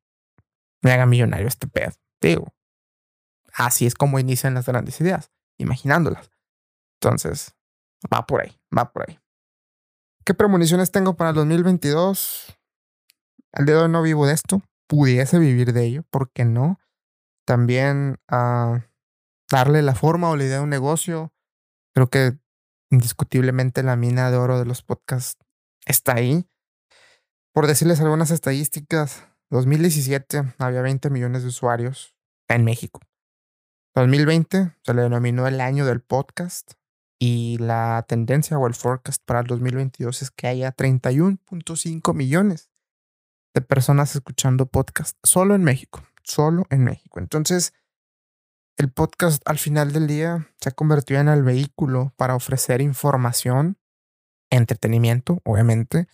me 0.83 0.93
haga 0.93 1.07
millonario 1.07 1.49
este 1.49 1.67
pedo. 1.67 1.93
Digo, 2.21 2.55
así 3.53 3.87
es 3.87 3.95
como 3.95 4.19
inician 4.19 4.55
las 4.55 4.67
grandes 4.67 5.01
ideas, 5.01 5.31
imaginándolas. 5.59 6.31
Entonces, 7.01 7.55
va 8.13 8.27
por 8.27 8.43
ahí, 8.43 8.59
va 8.77 8.93
por 8.93 9.09
ahí. 9.09 9.19
¿Qué 10.25 10.35
premoniciones 10.35 10.91
tengo 10.91 11.17
para 11.17 11.31
el 11.31 11.37
2022? 11.37 12.59
Al 13.53 13.67
día 13.67 13.77
de 13.77 13.83
hoy 13.83 13.89
no 13.91 14.03
vivo 14.03 14.27
de 14.27 14.35
esto. 14.35 14.63
Pudiese 14.87 15.39
vivir 15.39 15.73
de 15.73 15.85
ello, 15.85 16.03
¿por 16.11 16.31
qué 16.31 16.45
no? 16.45 16.79
también 17.45 18.21
a 18.29 18.87
darle 19.51 19.83
la 19.83 19.95
forma 19.95 20.31
o 20.31 20.37
la 20.37 20.45
idea 20.45 20.57
de 20.57 20.63
un 20.63 20.71
negocio. 20.71 21.33
Creo 21.95 22.09
que 22.09 22.39
indiscutiblemente 22.91 23.83
la 23.83 23.97
mina 23.97 24.31
de 24.31 24.37
oro 24.37 24.59
de 24.59 24.65
los 24.65 24.83
podcasts 24.83 25.39
está 25.87 26.15
ahí. 26.15 26.49
Por 27.55 27.69
decirles 27.69 28.01
algunas 28.01 28.33
estadísticas, 28.33 29.29
2017 29.51 30.55
había 30.59 30.83
20 30.83 31.09
millones 31.09 31.43
de 31.43 31.51
usuarios 31.51 32.17
en 32.49 32.65
México. 32.65 33.01
2020 33.95 34.73
se 34.83 34.93
le 34.95 35.03
denominó 35.03 35.47
el 35.47 35.61
año 35.61 35.87
del 35.87 36.01
podcast 36.01 36.73
y 37.21 37.59
la 37.59 38.05
tendencia 38.09 38.59
o 38.59 38.67
el 38.67 38.75
forecast 38.75 39.23
para 39.25 39.39
el 39.39 39.47
2022 39.47 40.23
es 40.23 40.33
que 40.33 40.49
haya 40.49 40.75
31.5 40.75 42.13
millones 42.13 42.71
de 43.55 43.61
personas 43.61 44.17
escuchando 44.17 44.67
podcast 44.67 45.17
solo 45.23 45.55
en 45.55 45.63
México, 45.63 46.03
solo 46.25 46.65
en 46.71 46.83
México. 46.83 47.21
Entonces, 47.21 47.73
el 48.77 48.91
podcast 48.91 49.41
al 49.49 49.61
final 49.61 49.93
del 49.93 50.09
día 50.09 50.49
se 50.61 50.71
ha 50.71 50.73
convertido 50.73 51.21
en 51.21 51.29
el 51.29 51.45
vehículo 51.45 52.13
para 52.17 52.35
ofrecer 52.35 52.81
información, 52.81 53.79
entretenimiento, 54.51 55.41
obviamente, 55.45 56.09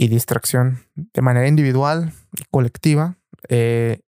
y 0.00 0.06
distracción 0.06 0.86
de 0.94 1.22
manera 1.22 1.48
individual 1.48 2.12
y 2.32 2.44
colectiva. 2.52 3.18
Eh, 3.48 4.00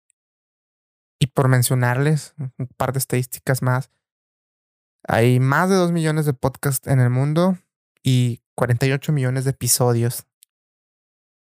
y 1.18 1.28
por 1.28 1.48
mencionarles 1.48 2.34
un 2.58 2.68
par 2.76 2.92
de 2.92 2.98
estadísticas 2.98 3.62
más, 3.62 3.90
hay 5.08 5.40
más 5.40 5.70
de 5.70 5.76
2 5.76 5.90
millones 5.92 6.26
de 6.26 6.34
podcasts 6.34 6.86
en 6.86 7.00
el 7.00 7.08
mundo 7.08 7.56
y 8.02 8.42
48 8.54 9.12
millones 9.12 9.44
de 9.44 9.50
episodios 9.50 10.26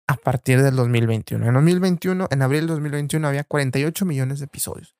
a 0.06 0.16
partir 0.16 0.62
del 0.62 0.76
2021. 0.76 1.48
En 1.48 1.54
2021, 1.54 2.28
en 2.30 2.42
abril 2.42 2.60
del 2.60 2.68
2021 2.68 3.26
había 3.26 3.44
48 3.44 4.04
millones 4.04 4.40
de 4.40 4.44
episodios. 4.44 4.94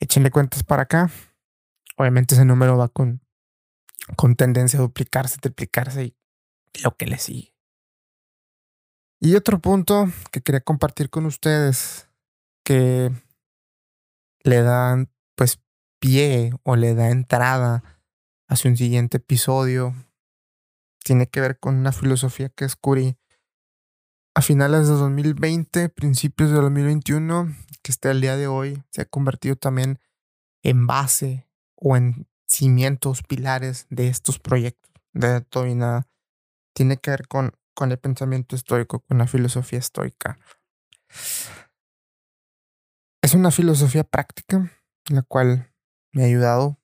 Échenle 0.00 0.32
cuentas 0.32 0.64
para 0.64 0.82
acá. 0.82 1.08
Obviamente 1.96 2.34
ese 2.34 2.44
número 2.44 2.76
va 2.76 2.88
con, 2.88 3.22
con 4.16 4.34
tendencia 4.34 4.80
a 4.80 4.82
duplicarse, 4.82 5.38
triplicarse 5.38 6.04
y 6.04 6.16
lo 6.82 6.96
que 6.96 7.06
le 7.06 7.18
sigue. 7.18 7.53
Y 9.24 9.36
otro 9.36 9.58
punto 9.58 10.06
que 10.32 10.42
quería 10.42 10.60
compartir 10.60 11.08
con 11.08 11.24
ustedes 11.24 12.10
que 12.62 13.10
le 14.42 14.60
dan 14.60 15.10
pues 15.34 15.62
pie 15.98 16.52
o 16.62 16.76
le 16.76 16.94
da 16.94 17.08
entrada 17.08 18.02
hacia 18.48 18.70
un 18.70 18.76
siguiente 18.76 19.16
episodio 19.16 19.94
tiene 21.02 21.26
que 21.26 21.40
ver 21.40 21.58
con 21.58 21.76
una 21.76 21.90
filosofía 21.92 22.50
que 22.50 22.66
descubrí 22.66 23.16
a 24.34 24.42
finales 24.42 24.88
de 24.88 24.94
2020, 24.94 25.88
principios 25.88 26.50
de 26.50 26.56
2021, 26.56 27.56
que 27.82 27.92
hasta 27.92 28.10
el 28.10 28.20
día 28.20 28.36
de 28.36 28.46
hoy 28.46 28.82
se 28.90 29.02
ha 29.02 29.04
convertido 29.06 29.56
también 29.56 30.00
en 30.62 30.86
base 30.86 31.48
o 31.76 31.96
en 31.96 32.28
cimientos, 32.46 33.22
pilares 33.22 33.86
de 33.88 34.08
estos 34.08 34.38
proyectos 34.38 34.92
de 35.14 35.40
todo 35.40 35.66
y 35.66 35.74
nada. 35.74 36.08
Tiene 36.74 36.98
que 36.98 37.10
ver 37.10 37.26
con, 37.26 37.54
con 37.74 37.92
el 37.92 37.98
pensamiento 37.98 38.56
estoico, 38.56 39.00
con 39.00 39.18
la 39.18 39.26
filosofía 39.26 39.78
estoica. 39.78 40.38
Es 43.22 43.34
una 43.34 43.50
filosofía 43.50 44.04
práctica, 44.04 44.70
la 45.08 45.22
cual 45.22 45.72
me 46.12 46.22
ha 46.22 46.26
ayudado. 46.26 46.78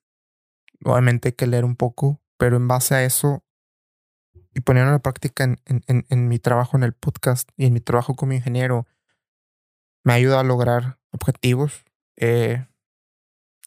Obviamente 0.83 1.29
hay 1.29 1.33
que 1.33 1.47
leer 1.47 1.65
un 1.65 1.75
poco, 1.75 2.21
pero 2.37 2.57
en 2.57 2.67
base 2.67 2.95
a 2.95 3.03
eso 3.03 3.43
y 4.53 4.61
poniendo 4.61 4.89
en 4.89 4.95
la 4.95 4.99
práctica 4.99 5.43
en, 5.45 6.27
mi 6.27 6.39
trabajo 6.39 6.75
en 6.75 6.83
el 6.83 6.93
podcast 6.93 7.49
y 7.55 7.65
en 7.65 7.73
mi 7.73 7.79
trabajo 7.79 8.15
como 8.15 8.33
ingeniero, 8.33 8.85
me 10.03 10.13
ayuda 10.13 10.41
a 10.41 10.43
lograr 10.43 10.99
objetivos. 11.11 11.85
Eh, 12.17 12.65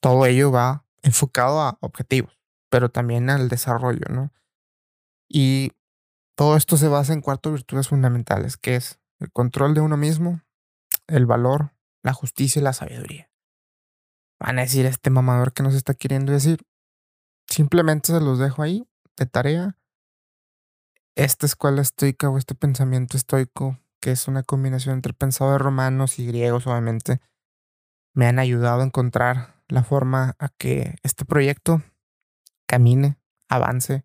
todo 0.00 0.26
ello 0.26 0.52
va 0.52 0.84
enfocado 1.02 1.60
a 1.60 1.78
objetivos, 1.80 2.38
pero 2.68 2.90
también 2.90 3.30
al 3.30 3.48
desarrollo, 3.48 4.06
¿no? 4.10 4.32
Y 5.28 5.72
todo 6.36 6.56
esto 6.56 6.76
se 6.76 6.88
basa 6.88 7.12
en 7.12 7.20
cuatro 7.20 7.52
virtudes 7.52 7.88
fundamentales, 7.88 8.56
que 8.56 8.76
es 8.76 8.98
el 9.20 9.30
control 9.30 9.74
de 9.74 9.80
uno 9.80 9.96
mismo, 9.96 10.42
el 11.06 11.26
valor, 11.26 11.72
la 12.02 12.12
justicia 12.12 12.60
y 12.60 12.62
la 12.62 12.72
sabiduría. 12.72 13.30
Van 14.40 14.58
a 14.58 14.62
decir 14.62 14.86
este 14.86 15.10
mamador 15.10 15.52
que 15.52 15.62
nos 15.62 15.74
está 15.74 15.94
queriendo 15.94 16.32
decir. 16.32 16.66
Simplemente 17.48 18.12
se 18.12 18.20
los 18.20 18.38
dejo 18.38 18.62
ahí 18.62 18.86
de 19.16 19.26
tarea 19.26 19.78
esta 21.16 21.46
escuela 21.46 21.80
estoica 21.80 22.28
o 22.28 22.38
este 22.38 22.54
pensamiento 22.54 23.16
estoico, 23.16 23.78
que 24.00 24.10
es 24.10 24.26
una 24.26 24.42
combinación 24.42 24.96
entre 24.96 25.12
pensadores 25.12 25.62
romanos 25.62 26.18
y 26.18 26.26
griegos, 26.26 26.66
obviamente, 26.66 27.20
me 28.14 28.26
han 28.26 28.38
ayudado 28.38 28.80
a 28.80 28.84
encontrar 28.84 29.62
la 29.68 29.84
forma 29.84 30.34
a 30.38 30.48
que 30.48 30.96
este 31.02 31.24
proyecto 31.24 31.82
camine, 32.66 33.16
avance. 33.48 34.04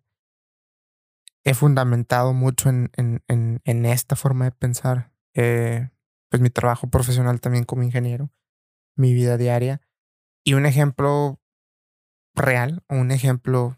He 1.50 1.54
fundamentado 1.54 2.32
mucho 2.32 2.68
en, 2.68 3.60
esta 3.66 4.14
forma 4.14 4.44
de 4.44 4.52
pensar, 4.52 5.12
eh, 5.34 5.90
pues 6.28 6.40
mi 6.40 6.48
trabajo 6.48 6.88
profesional 6.88 7.40
también 7.40 7.64
como 7.64 7.82
ingeniero, 7.82 8.30
mi 8.94 9.14
vida 9.14 9.36
diaria. 9.36 9.80
Y 10.44 10.54
un 10.54 10.64
ejemplo 10.64 11.40
real, 12.36 12.84
un 12.88 13.10
ejemplo 13.10 13.76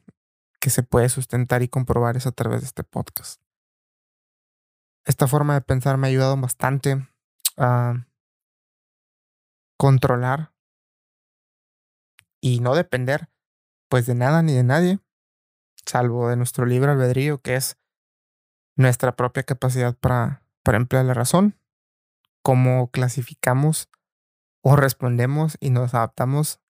que 0.61 0.69
se 0.69 0.83
puede 0.83 1.09
sustentar 1.09 1.63
y 1.63 1.69
comprobar 1.69 2.19
es 2.19 2.27
a 2.27 2.33
través 2.33 2.61
de 2.61 2.67
este 2.67 2.85
podcast. 2.85 3.41
Esta 5.07 5.27
forma 5.27 5.55
de 5.55 5.63
pensar 5.63 5.97
me 5.97 6.09
ha 6.09 6.11
ayudado 6.11 6.37
bastante 6.37 7.09
a 7.57 8.07
controlar 9.79 10.53
y 12.39 12.61
no 12.61 12.75
depender 12.75 13.31
pues 13.89 14.05
de 14.05 14.15
nada 14.15 14.43
ni 14.43 14.53
de 14.53 14.63
nadie, 14.63 15.01
salvo 15.87 16.29
de 16.29 16.37
nuestro 16.37 16.67
libre 16.67 16.93
albedrío, 16.93 17.41
que 17.41 17.57
es 17.57 17.77
nuestra 18.77 19.17
propia 19.17 19.43
capacidad 19.43 19.97
para, 19.97 20.43
para 20.63 20.79
emplear 20.79 21.05
la 21.05 21.15
razón, 21.15 21.59
cómo 22.43 22.91
clasificamos 22.91 23.89
o 24.63 24.77
respondemos 24.77 25.57
y 25.61 25.71
nos 25.71 25.95
adaptamos 25.95 26.61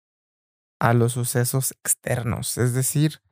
a 0.81 0.94
los 0.94 1.12
sucesos 1.12 1.72
externos, 1.85 2.59
es 2.59 2.75
decir, 2.75 3.22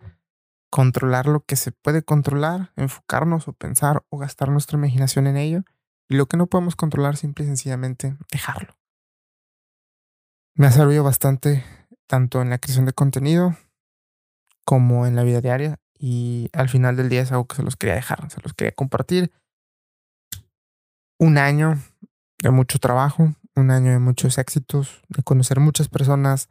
controlar 0.70 1.26
lo 1.26 1.40
que 1.44 1.56
se 1.56 1.72
puede 1.72 2.02
controlar, 2.02 2.72
enfocarnos 2.76 3.48
o 3.48 3.52
pensar 3.52 4.04
o 4.08 4.18
gastar 4.18 4.50
nuestra 4.50 4.78
imaginación 4.78 5.26
en 5.26 5.36
ello. 5.36 5.62
Y 6.08 6.16
lo 6.16 6.26
que 6.26 6.36
no 6.36 6.46
podemos 6.46 6.76
controlar, 6.76 7.16
simple 7.16 7.44
y 7.44 7.48
sencillamente 7.48 8.16
dejarlo. 8.30 8.76
Me 10.54 10.66
ha 10.66 10.72
servido 10.72 11.04
bastante 11.04 11.64
tanto 12.06 12.42
en 12.42 12.50
la 12.50 12.58
creación 12.58 12.86
de 12.86 12.92
contenido 12.92 13.56
como 14.64 15.06
en 15.06 15.16
la 15.16 15.22
vida 15.22 15.40
diaria. 15.40 15.78
Y 15.98 16.48
al 16.52 16.68
final 16.68 16.96
del 16.96 17.08
día 17.08 17.22
es 17.22 17.30
algo 17.32 17.46
que 17.46 17.56
se 17.56 17.62
los 17.62 17.76
quería 17.76 17.94
dejar, 17.94 18.30
se 18.30 18.40
los 18.40 18.54
quería 18.54 18.72
compartir. 18.72 19.32
Un 21.18 21.36
año 21.36 21.78
de 22.42 22.50
mucho 22.50 22.78
trabajo, 22.78 23.34
un 23.54 23.70
año 23.70 23.90
de 23.90 23.98
muchos 23.98 24.38
éxitos, 24.38 25.02
de 25.08 25.22
conocer 25.22 25.60
muchas 25.60 25.88
personas, 25.88 26.48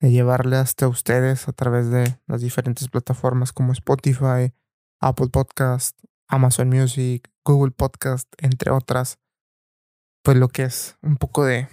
de 0.00 0.10
llevarle 0.10 0.56
hasta 0.56 0.88
ustedes 0.88 1.46
a 1.48 1.52
través 1.52 1.90
de 1.90 2.18
las 2.26 2.40
diferentes 2.40 2.88
plataformas 2.88 3.52
como 3.52 3.72
Spotify, 3.72 4.52
Apple 5.00 5.28
Podcast, 5.28 5.96
Amazon 6.26 6.68
Music, 6.68 7.30
Google 7.44 7.72
Podcast, 7.72 8.28
entre 8.38 8.70
otras. 8.70 9.18
Pues 10.22 10.36
lo 10.36 10.48
que 10.48 10.64
es 10.64 10.96
un 11.02 11.16
poco 11.16 11.44
de, 11.44 11.68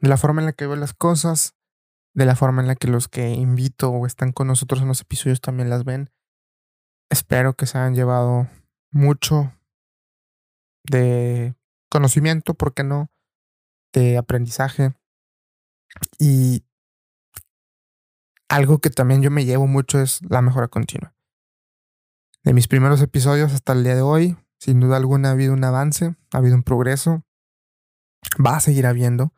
de 0.00 0.08
la 0.08 0.16
forma 0.16 0.40
en 0.40 0.46
la 0.46 0.52
que 0.52 0.66
veo 0.66 0.76
las 0.76 0.94
cosas, 0.94 1.54
de 2.14 2.24
la 2.24 2.36
forma 2.36 2.60
en 2.62 2.68
la 2.68 2.76
que 2.76 2.88
los 2.88 3.08
que 3.08 3.30
invito 3.30 3.90
o 3.90 4.06
están 4.06 4.32
con 4.32 4.46
nosotros 4.46 4.80
en 4.82 4.88
los 4.88 5.00
episodios 5.00 5.40
también 5.40 5.70
las 5.70 5.84
ven. 5.84 6.10
Espero 7.10 7.54
que 7.54 7.66
se 7.66 7.78
hayan 7.78 7.94
llevado 7.94 8.48
mucho 8.90 9.52
de 10.84 11.54
conocimiento, 11.90 12.54
¿por 12.54 12.74
qué 12.74 12.84
no? 12.84 13.10
De 13.92 14.16
aprendizaje. 14.16 14.94
Y 16.18 16.64
algo 18.48 18.78
que 18.78 18.90
también 18.90 19.22
yo 19.22 19.30
me 19.30 19.44
llevo 19.44 19.66
mucho 19.66 20.00
es 20.00 20.20
la 20.28 20.42
mejora 20.42 20.68
continua. 20.68 21.14
De 22.42 22.54
mis 22.54 22.68
primeros 22.68 23.02
episodios 23.02 23.52
hasta 23.52 23.72
el 23.72 23.84
día 23.84 23.94
de 23.94 24.02
hoy, 24.02 24.36
sin 24.58 24.80
duda 24.80 24.96
alguna 24.96 25.28
ha 25.28 25.32
habido 25.32 25.52
un 25.52 25.64
avance, 25.64 26.16
ha 26.32 26.38
habido 26.38 26.54
un 26.56 26.62
progreso. 26.62 27.24
Va 28.44 28.56
a 28.56 28.60
seguir 28.60 28.86
habiendo, 28.86 29.32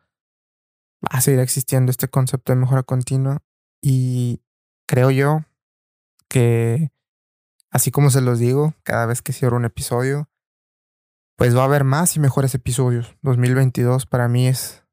va 1.03 1.17
a 1.17 1.21
seguir 1.21 1.39
existiendo 1.39 1.91
este 1.91 2.07
concepto 2.07 2.51
de 2.53 2.59
mejora 2.59 2.83
continua 2.83 3.39
y 3.81 4.41
creo 4.87 5.11
yo 5.11 5.45
que 6.27 6.91
así 7.69 7.91
como 7.91 8.09
se 8.09 8.21
los 8.21 8.39
digo 8.39 8.73
cada 8.83 9.05
vez 9.05 9.21
que 9.21 9.33
cierro 9.33 9.57
un 9.57 9.65
episodio, 9.65 10.29
pues 11.35 11.55
va 11.55 11.61
a 11.61 11.65
haber 11.65 11.83
más 11.83 12.15
y 12.15 12.19
mejores 12.19 12.55
episodios. 12.55 13.15
2022 13.21 14.05
para 14.05 14.27
mí 14.27 14.47
es, 14.47 14.83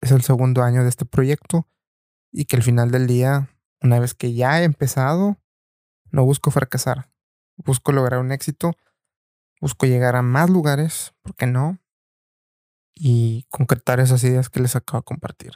es 0.00 0.12
el 0.12 0.22
segundo 0.22 0.62
año 0.62 0.82
de 0.82 0.88
este 0.88 1.04
proyecto 1.04 1.66
y 2.32 2.44
que 2.44 2.56
al 2.56 2.62
final 2.62 2.90
del 2.90 3.06
día 3.06 3.50
una 3.80 4.00
vez 4.00 4.14
que 4.14 4.32
ya 4.34 4.60
he 4.60 4.64
empezado, 4.64 5.38
no 6.10 6.24
busco 6.24 6.50
fracasar. 6.50 7.10
Busco 7.56 7.92
lograr 7.92 8.20
un 8.20 8.32
éxito. 8.32 8.72
Busco 9.60 9.86
llegar 9.86 10.16
a 10.16 10.22
más 10.22 10.50
lugares, 10.50 11.14
¿por 11.22 11.34
qué 11.34 11.46
no? 11.46 11.78
Y 12.98 13.44
concretar 13.50 14.00
esas 14.00 14.24
ideas 14.24 14.48
que 14.48 14.60
les 14.60 14.74
acabo 14.74 15.00
de 15.00 15.04
compartir. 15.04 15.52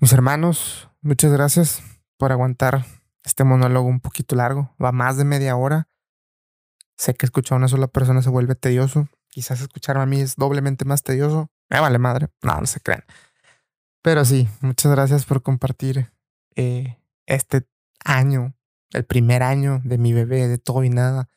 Mis 0.00 0.12
hermanos, 0.12 0.90
muchas 1.00 1.32
gracias 1.32 1.82
por 2.16 2.32
aguantar 2.32 2.84
este 3.22 3.44
monólogo 3.44 3.88
un 3.88 4.00
poquito 4.00 4.34
largo. 4.34 4.74
Va 4.82 4.90
más 4.90 5.16
de 5.16 5.24
media 5.24 5.56
hora. 5.56 5.88
Sé 6.96 7.14
que 7.14 7.26
escuchar 7.26 7.56
a 7.56 7.58
una 7.58 7.68
sola 7.68 7.86
persona 7.86 8.20
se 8.20 8.30
vuelve 8.30 8.56
tedioso. 8.56 9.08
Quizás 9.28 9.60
escucharme 9.60 10.02
a 10.02 10.06
mí 10.06 10.20
es 10.20 10.36
doblemente 10.36 10.84
más 10.84 11.02
tedioso. 11.02 11.50
Me 11.70 11.80
vale 11.80 11.98
madre. 11.98 12.28
No, 12.42 12.60
no 12.60 12.66
se 12.66 12.80
crean. 12.80 13.04
Pero 14.02 14.24
sí, 14.24 14.48
muchas 14.60 14.90
gracias 14.90 15.24
por 15.24 15.42
compartir 15.42 16.12
eh, 16.56 16.98
este 17.26 17.66
año, 18.04 18.54
el 18.90 19.04
primer 19.04 19.42
año 19.42 19.80
de 19.84 19.98
mi 19.98 20.12
bebé, 20.12 20.48
de 20.48 20.58
todo 20.58 20.82
y 20.82 20.90
nada, 20.90 21.28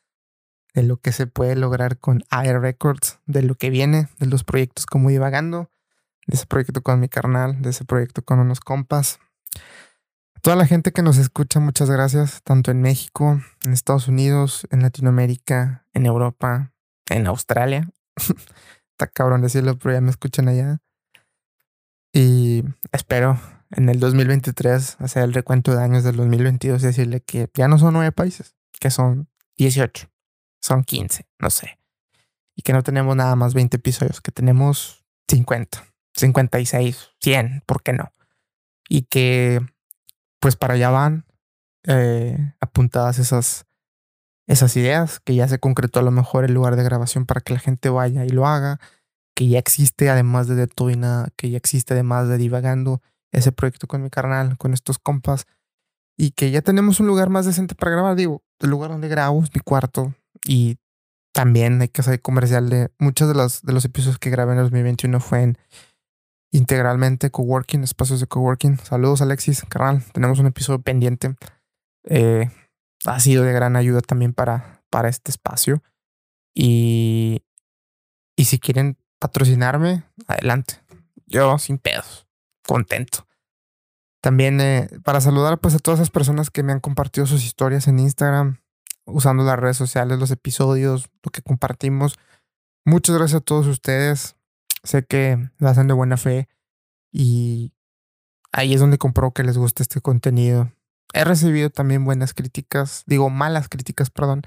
de 0.76 0.82
lo 0.82 0.98
que 0.98 1.10
se 1.10 1.26
puede 1.26 1.56
lograr 1.56 1.98
con 1.98 2.22
Air 2.30 2.60
Records, 2.60 3.18
de 3.24 3.42
lo 3.42 3.54
que 3.54 3.70
viene, 3.70 4.08
de 4.18 4.26
los 4.26 4.44
proyectos 4.44 4.84
como 4.84 5.08
divagando, 5.08 5.70
de 6.26 6.36
ese 6.36 6.44
proyecto 6.44 6.82
con 6.82 7.00
mi 7.00 7.08
carnal, 7.08 7.62
de 7.62 7.70
ese 7.70 7.86
proyecto 7.86 8.22
con 8.22 8.38
unos 8.40 8.60
compas. 8.60 9.18
toda 10.42 10.54
la 10.54 10.66
gente 10.66 10.92
que 10.92 11.00
nos 11.00 11.16
escucha, 11.16 11.60
muchas 11.60 11.90
gracias, 11.90 12.42
tanto 12.42 12.70
en 12.70 12.82
México, 12.82 13.40
en 13.64 13.72
Estados 13.72 14.06
Unidos, 14.06 14.68
en 14.70 14.82
Latinoamérica, 14.82 15.86
en 15.94 16.04
Europa, 16.04 16.74
en 17.08 17.26
Australia. 17.26 17.88
Está 18.92 19.06
cabrón 19.06 19.40
decirlo, 19.40 19.78
pero 19.78 19.94
ya 19.94 20.02
me 20.02 20.10
escuchan 20.10 20.46
allá. 20.46 20.82
Y 22.12 22.64
espero 22.92 23.40
en 23.70 23.88
el 23.88 23.98
2023 23.98 24.98
hacer 25.00 25.22
el 25.22 25.32
recuento 25.32 25.74
de 25.74 25.82
años 25.82 26.04
del 26.04 26.16
2022 26.16 26.82
y 26.82 26.86
decirle 26.86 27.22
que 27.22 27.48
ya 27.54 27.66
no 27.66 27.78
son 27.78 27.94
nueve 27.94 28.12
países, 28.12 28.54
que 28.78 28.90
son 28.90 29.28
18, 29.56 30.08
son 30.66 30.84
15, 30.84 31.26
no 31.38 31.50
sé. 31.50 31.78
Y 32.54 32.62
que 32.62 32.72
no 32.72 32.82
tenemos 32.82 33.14
nada 33.16 33.36
más 33.36 33.54
20 33.54 33.76
episodios, 33.76 34.20
que 34.20 34.32
tenemos 34.32 35.04
50, 35.28 35.84
56, 36.14 37.10
100, 37.20 37.62
¿por 37.66 37.82
qué 37.82 37.92
no? 37.92 38.10
Y 38.88 39.02
que 39.02 39.60
pues 40.40 40.56
para 40.56 40.74
allá 40.74 40.90
van 40.90 41.26
eh, 41.84 42.54
apuntadas 42.60 43.18
esas, 43.18 43.66
esas 44.46 44.76
ideas, 44.76 45.20
que 45.20 45.34
ya 45.34 45.48
se 45.48 45.58
concretó 45.58 46.00
a 46.00 46.02
lo 46.02 46.10
mejor 46.10 46.44
el 46.44 46.54
lugar 46.54 46.76
de 46.76 46.84
grabación 46.84 47.26
para 47.26 47.40
que 47.40 47.52
la 47.52 47.60
gente 47.60 47.88
vaya 47.88 48.24
y 48.24 48.30
lo 48.30 48.46
haga 48.46 48.80
que 49.36 49.46
ya 49.46 49.58
existe 49.58 50.08
además 50.08 50.48
de 50.48 50.54
De 50.54 50.66
Todo 50.66 50.90
y 50.90 50.96
Nada, 50.96 51.28
que 51.36 51.50
ya 51.50 51.58
existe 51.58 51.92
además 51.92 52.26
de 52.28 52.38
Divagando, 52.38 53.02
ese 53.32 53.52
proyecto 53.52 53.86
con 53.86 54.02
mi 54.02 54.08
carnal, 54.08 54.56
con 54.56 54.72
estos 54.72 54.98
compas, 54.98 55.46
y 56.16 56.30
que 56.30 56.50
ya 56.50 56.62
tenemos 56.62 57.00
un 57.00 57.06
lugar 57.06 57.28
más 57.28 57.44
decente 57.44 57.74
para 57.74 57.92
grabar. 57.92 58.16
Digo, 58.16 58.42
el 58.60 58.70
lugar 58.70 58.90
donde 58.90 59.08
grabo 59.08 59.44
es 59.44 59.54
mi 59.54 59.60
cuarto, 59.60 60.14
y 60.44 60.78
también 61.32 61.80
hay 61.80 61.88
que 61.88 62.00
hacer 62.00 62.20
comercial 62.22 62.70
de 62.70 62.90
muchos 62.98 63.28
de 63.28 63.34
los, 63.34 63.62
de 63.62 63.72
los 63.72 63.84
episodios 63.84 64.18
que 64.18 64.30
grabé 64.30 64.52
en 64.52 64.58
el 64.58 64.64
2021 64.64 65.20
fue 65.20 65.42
en 65.42 65.58
integralmente 66.50 67.30
coworking, 67.30 67.82
espacios 67.82 68.20
de 68.20 68.26
coworking. 68.26 68.78
Saludos 68.78 69.20
Alexis, 69.20 69.62
carnal, 69.68 70.02
tenemos 70.12 70.38
un 70.38 70.46
episodio 70.46 70.80
pendiente. 70.80 71.36
Eh, 72.04 72.50
ha 73.04 73.20
sido 73.20 73.44
de 73.44 73.52
gran 73.52 73.76
ayuda 73.76 74.00
también 74.00 74.32
para, 74.32 74.82
para 74.90 75.08
este 75.08 75.30
espacio. 75.30 75.82
Y, 76.54 77.42
y 78.36 78.46
si 78.46 78.58
quieren 78.58 78.96
patrocinarme, 79.18 80.04
adelante. 80.26 80.80
Yo 81.26 81.58
sin 81.58 81.78
pedos, 81.78 82.26
contento. 82.66 83.26
También 84.22 84.60
eh, 84.60 84.88
para 85.04 85.20
saludar 85.20 85.58
pues 85.58 85.74
a 85.74 85.78
todas 85.78 86.00
esas 86.00 86.10
personas 86.10 86.50
que 86.50 86.62
me 86.62 86.72
han 86.72 86.80
compartido 86.80 87.26
sus 87.26 87.44
historias 87.44 87.88
en 87.88 87.98
Instagram, 87.98 88.60
usando 89.06 89.44
las 89.44 89.58
redes 89.58 89.76
sociales, 89.76 90.18
los 90.18 90.30
episodios, 90.30 91.08
lo 91.22 91.30
que 91.30 91.42
compartimos. 91.42 92.18
Muchas 92.84 93.16
gracias 93.16 93.40
a 93.40 93.44
todos 93.44 93.66
ustedes. 93.66 94.36
Sé 94.82 95.04
que 95.04 95.50
lo 95.58 95.68
hacen 95.68 95.88
de 95.88 95.94
buena 95.94 96.16
fe 96.16 96.48
y 97.10 97.72
ahí 98.52 98.74
es 98.74 98.80
donde 98.80 98.98
compro 98.98 99.32
que 99.32 99.42
les 99.42 99.56
guste 99.58 99.82
este 99.82 100.00
contenido. 100.00 100.70
He 101.12 101.24
recibido 101.24 101.70
también 101.70 102.04
buenas 102.04 102.34
críticas, 102.34 103.02
digo 103.06 103.30
malas 103.30 103.68
críticas, 103.68 104.10
perdón, 104.10 104.42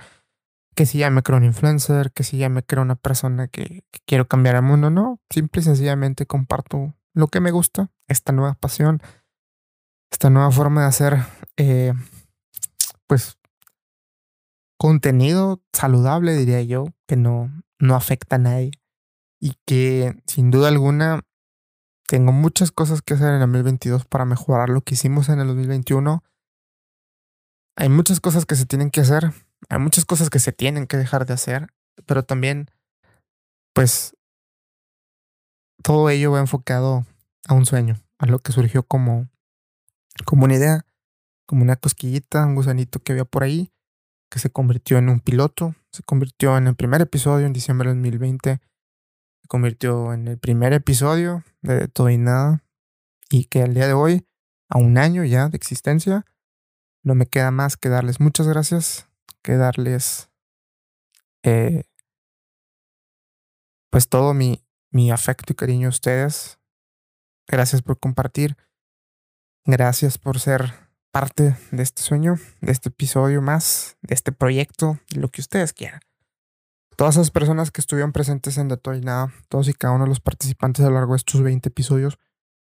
que 0.75 0.85
si 0.85 0.99
ya 0.99 1.09
me 1.09 1.23
creo 1.23 1.37
un 1.37 1.45
influencer, 1.45 2.11
que 2.11 2.23
si 2.23 2.37
ya 2.37 2.49
me 2.49 2.63
creo 2.63 2.83
una 2.83 2.95
persona 2.95 3.47
que, 3.47 3.83
quiero 4.05 4.27
cambiar 4.27 4.55
el 4.55 4.61
mundo. 4.61 4.89
No, 4.89 5.19
simple 5.29 5.61
y 5.61 5.63
sencillamente 5.65 6.25
comparto 6.25 6.95
lo 7.13 7.27
que 7.27 7.39
me 7.39 7.51
gusta, 7.51 7.91
esta 8.07 8.31
nueva 8.31 8.53
pasión, 8.53 9.01
esta 10.11 10.29
nueva 10.29 10.51
forma 10.51 10.81
de 10.81 10.87
hacer, 10.87 11.17
eh, 11.57 11.93
pues, 13.07 13.38
contenido 14.79 15.61
saludable, 15.73 16.33
diría 16.33 16.61
yo, 16.63 16.85
que 17.05 17.17
no, 17.17 17.51
no 17.79 17.95
afecta 17.95 18.37
a 18.37 18.39
nadie 18.39 18.71
y 19.41 19.55
que 19.65 20.15
sin 20.25 20.51
duda 20.51 20.69
alguna 20.69 21.21
tengo 22.07 22.31
muchas 22.31 22.71
cosas 22.71 23.01
que 23.01 23.13
hacer 23.13 23.27
en 23.27 23.35
el 23.35 23.39
2022 23.41 24.05
para 24.05 24.25
mejorar 24.25 24.69
lo 24.69 24.81
que 24.81 24.95
hicimos 24.95 25.29
en 25.29 25.39
el 25.39 25.47
2021. 25.47 26.23
Hay 27.75 27.89
muchas 27.89 28.19
cosas 28.19 28.45
que 28.45 28.55
se 28.55 28.65
tienen 28.65 28.89
que 28.89 29.01
hacer, 29.01 29.33
hay 29.67 29.79
muchas 29.79 30.05
cosas 30.05 30.29
que 30.29 30.39
se 30.39 30.53
tienen 30.53 30.87
que 30.87 30.97
dejar 30.97 31.25
de 31.25 31.33
hacer, 31.33 31.67
pero 32.05 32.23
también, 32.23 32.71
pues, 33.73 34.15
todo 35.83 36.09
ello 36.09 36.31
va 36.31 36.39
enfocado 36.39 37.05
a 37.47 37.53
un 37.53 37.65
sueño, 37.65 38.01
a 38.17 38.25
lo 38.25 38.39
que 38.39 38.53
surgió 38.53 38.83
como, 38.83 39.27
como 40.25 40.45
una 40.45 40.55
idea, 40.55 40.85
como 41.45 41.63
una 41.63 41.75
cosquillita, 41.75 42.45
un 42.45 42.55
gusanito 42.55 42.99
que 43.01 43.11
había 43.11 43.25
por 43.25 43.43
ahí, 43.43 43.71
que 44.29 44.39
se 44.39 44.49
convirtió 44.49 44.97
en 44.97 45.09
un 45.09 45.19
piloto, 45.19 45.75
se 45.91 46.03
convirtió 46.03 46.57
en 46.57 46.67
el 46.67 46.75
primer 46.75 47.01
episodio 47.01 47.45
en 47.45 47.53
diciembre 47.53 47.89
de 47.89 47.95
2020, 47.95 48.59
se 49.41 49.47
convirtió 49.47 50.13
en 50.13 50.27
el 50.27 50.37
primer 50.37 50.73
episodio 50.73 51.43
de 51.61 51.87
Todo 51.87 52.09
y 52.09 52.17
Nada, 52.17 52.63
y 53.29 53.45
que 53.45 53.63
al 53.63 53.73
día 53.73 53.87
de 53.87 53.93
hoy, 53.93 54.25
a 54.69 54.77
un 54.77 54.97
año 54.97 55.23
ya 55.23 55.49
de 55.49 55.57
existencia, 55.57 56.25
no 57.03 57.15
me 57.15 57.25
queda 57.25 57.51
más 57.51 57.77
que 57.77 57.89
darles 57.89 58.19
muchas 58.19 58.47
gracias 58.47 59.09
que 59.41 59.55
darles 59.55 60.29
eh, 61.43 61.83
pues 63.89 64.09
todo 64.09 64.33
mi, 64.33 64.63
mi 64.91 65.11
afecto 65.11 65.53
y 65.53 65.55
cariño 65.55 65.87
a 65.87 65.89
ustedes. 65.89 66.59
Gracias 67.47 67.81
por 67.81 67.99
compartir. 67.99 68.57
Gracias 69.65 70.17
por 70.17 70.39
ser 70.39 70.88
parte 71.11 71.57
de 71.71 71.83
este 71.83 72.01
sueño, 72.01 72.35
de 72.61 72.71
este 72.71 72.89
episodio 72.89 73.41
más, 73.41 73.97
de 74.01 74.13
este 74.13 74.31
proyecto, 74.31 74.99
lo 75.15 75.29
que 75.29 75.41
ustedes 75.41 75.73
quieran. 75.73 76.01
Todas 76.95 77.15
esas 77.15 77.31
personas 77.31 77.71
que 77.71 77.81
estuvieron 77.81 78.11
presentes 78.11 78.57
en 78.57 78.67
De 78.67 78.77
y 78.95 79.01
Nada, 79.01 79.33
todos 79.47 79.69
y 79.69 79.73
cada 79.73 79.93
uno 79.93 80.03
de 80.03 80.09
los 80.09 80.19
participantes 80.19 80.85
a 80.85 80.89
lo 80.89 80.95
largo 80.95 81.13
de 81.13 81.17
estos 81.17 81.41
20 81.41 81.69
episodios, 81.69 82.19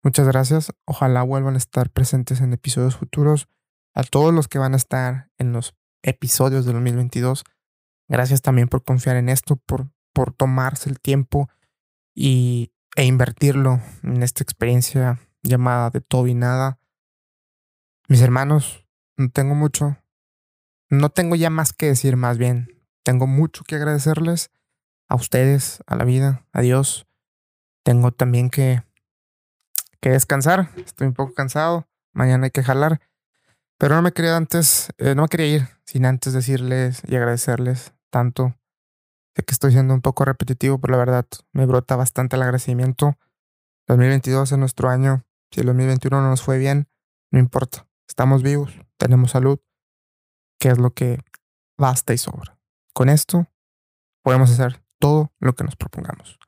muchas 0.04 0.28
gracias. 0.28 0.74
Ojalá 0.86 1.24
vuelvan 1.24 1.56
a 1.56 1.58
estar 1.58 1.90
presentes 1.90 2.42
en 2.42 2.54
episodios 2.54 2.98
futuros. 2.98 3.48
A 3.94 4.04
todos 4.04 4.34
los 4.34 4.48
que 4.48 4.60
van 4.60 4.74
a 4.74 4.78
estar 4.78 5.30
en 5.38 5.54
los 5.54 5.76
episodios 6.04 6.66
del 6.66 6.74
2022. 6.74 7.46
Gracias 8.10 8.42
también 8.42 8.68
por 8.68 8.84
confiar 8.84 9.16
en 9.16 9.30
esto, 9.30 9.56
por, 9.56 9.90
por 10.14 10.34
tomarse 10.34 10.90
el 10.90 11.00
tiempo 11.00 11.50
y, 12.14 12.74
e 12.96 13.06
invertirlo 13.06 13.80
en 14.04 14.24
esta 14.24 14.44
experiencia 14.44 15.20
llamada 15.42 15.90
de 15.90 16.02
todo 16.02 16.28
y 16.28 16.34
nada. 16.34 16.80
Mis 18.10 18.22
hermanos, 18.22 18.88
no 19.18 19.30
tengo 19.30 19.54
mucho, 19.54 19.98
no 20.90 21.10
tengo 21.10 21.36
ya 21.36 21.50
más 21.50 21.74
que 21.74 21.88
decir, 21.88 22.16
más 22.16 22.38
bien, 22.38 22.82
tengo 23.04 23.28
mucho 23.28 23.66
que 23.66 23.76
agradecerles 23.76 24.50
a 25.10 25.16
ustedes, 25.16 25.84
a 25.88 25.98
la 25.98 26.06
vida, 26.06 26.46
a 26.54 26.62
Dios. 26.62 27.06
Tengo 27.84 28.14
también 28.14 28.50
que, 28.50 28.82
que 30.00 30.10
descansar, 30.12 30.70
estoy 30.78 31.08
un 31.08 31.16
poco 31.16 31.34
cansado, 31.34 31.90
mañana 32.14 32.46
hay 32.46 32.52
que 32.52 32.64
jalar. 32.64 33.02
Pero 33.78 33.96
no 33.96 34.02
me 34.02 34.14
quería 34.14 34.38
antes, 34.38 34.88
eh, 35.00 35.14
no 35.14 35.24
me 35.24 35.28
quería 35.28 35.48
ir 35.48 35.68
sin 35.84 36.06
antes 36.06 36.32
decirles 36.32 37.02
y 37.06 37.18
agradecerles 37.18 37.94
tanto. 38.10 38.56
Sé 39.36 39.44
que 39.44 39.52
estoy 39.52 39.74
siendo 39.74 39.94
un 39.94 40.02
poco 40.02 40.24
repetitivo, 40.24 40.80
pero 40.80 40.94
la 40.94 41.00
verdad 41.00 41.26
me 41.52 41.66
brota 41.66 41.98
bastante 41.98 42.38
el 42.38 42.42
agradecimiento. 42.44 43.18
2022 43.88 44.54
es 44.54 44.58
nuestro 44.58 44.90
año. 44.90 45.26
Si 45.52 45.60
el 45.60 45.66
2021 45.66 46.22
no 46.22 46.30
nos 46.30 46.42
fue 46.42 46.58
bien, 46.58 46.88
no 47.32 47.40
importa. 47.40 47.87
Estamos 48.08 48.44
vivos, 48.44 48.74
tenemos 48.98 49.32
salud, 49.32 49.60
que 50.60 50.70
es 50.70 50.78
lo 50.78 50.92
que 50.92 51.20
basta 51.78 52.14
y 52.14 52.18
sobra. 52.18 52.60
Con 52.94 53.10
esto 53.10 53.48
podemos 54.24 54.50
hacer 54.52 54.82
todo 55.00 55.32
lo 55.40 55.54
que 55.54 55.64
nos 55.64 55.76
propongamos. 55.76 56.40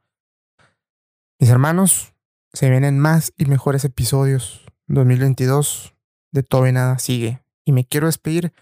Mis 1.39 1.49
hermanos, 1.49 2.14
se 2.53 2.70
vienen 2.70 2.99
más 2.99 3.34
y 3.38 3.45
mejores 3.45 3.86
episodios. 3.86 4.66
2022 4.88 5.95
de 6.32 6.43
todo 6.43 6.68
y 6.68 6.72
nada 6.72 6.97
sigue. 6.97 7.43
Y 7.64 7.72
me 7.72 7.86
quiero 7.86 8.07
despedir 8.07 8.53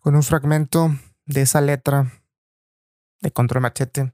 con 0.00 0.16
un 0.16 0.22
fragmento 0.22 0.96
de 1.26 1.42
esa 1.42 1.60
letra 1.60 2.10
de 3.20 3.30
Control 3.30 3.62
Machete. 3.62 4.12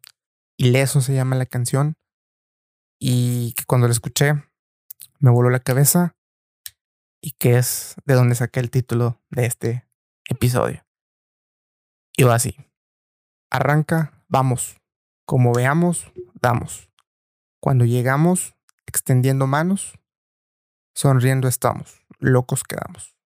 Ileso 0.57 1.01
se 1.01 1.15
llama 1.15 1.37
la 1.37 1.47
canción. 1.47 1.95
Y 2.99 3.53
que 3.53 3.65
cuando 3.65 3.87
la 3.87 3.93
escuché 3.93 4.35
me 5.19 5.31
voló 5.31 5.51
la 5.51 5.61
cabeza. 5.61 6.17
Y 7.21 7.33
que 7.33 7.59
es 7.59 7.97
de 8.05 8.15
donde 8.15 8.35
saqué 8.35 8.61
el 8.61 8.71
título 8.71 9.21
de 9.31 9.47
este 9.47 9.89
episodio. 10.29 10.85
Y 12.17 12.25
va 12.25 12.35
así. 12.35 12.57
Arranca, 13.51 14.25
vamos. 14.29 14.77
Como 15.25 15.53
veamos, 15.53 16.13
damos. 16.41 16.91
Cuando 17.61 17.85
llegamos, 17.85 18.55
extendiendo 18.87 19.47
manos, 19.47 19.99
Sonriendo 20.97 21.47
estamos, 21.47 22.01
locos 22.21 22.65
quedamos. 22.65 23.19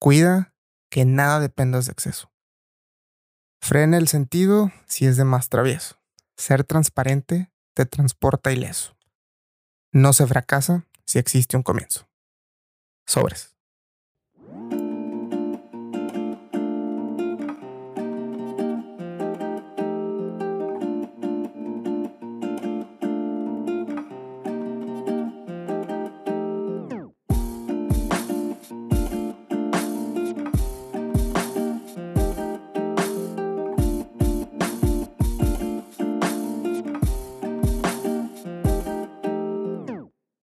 Cuida 0.00 0.54
que 0.90 1.04
nada 1.04 1.38
dependas 1.38 1.84
de 1.84 1.92
exceso. 1.92 2.32
Frena 3.60 3.98
el 3.98 4.08
sentido 4.08 4.72
si 4.86 5.04
es 5.04 5.18
de 5.18 5.24
más 5.24 5.50
travieso. 5.50 6.00
Ser 6.38 6.64
transparente 6.64 7.52
te 7.74 7.84
transporta 7.84 8.52
ileso. 8.52 8.96
No 9.92 10.14
se 10.14 10.26
fracasa 10.26 10.86
si 11.04 11.18
existe 11.18 11.58
un 11.58 11.62
comienzo. 11.62 12.07
Sobres. 13.08 13.57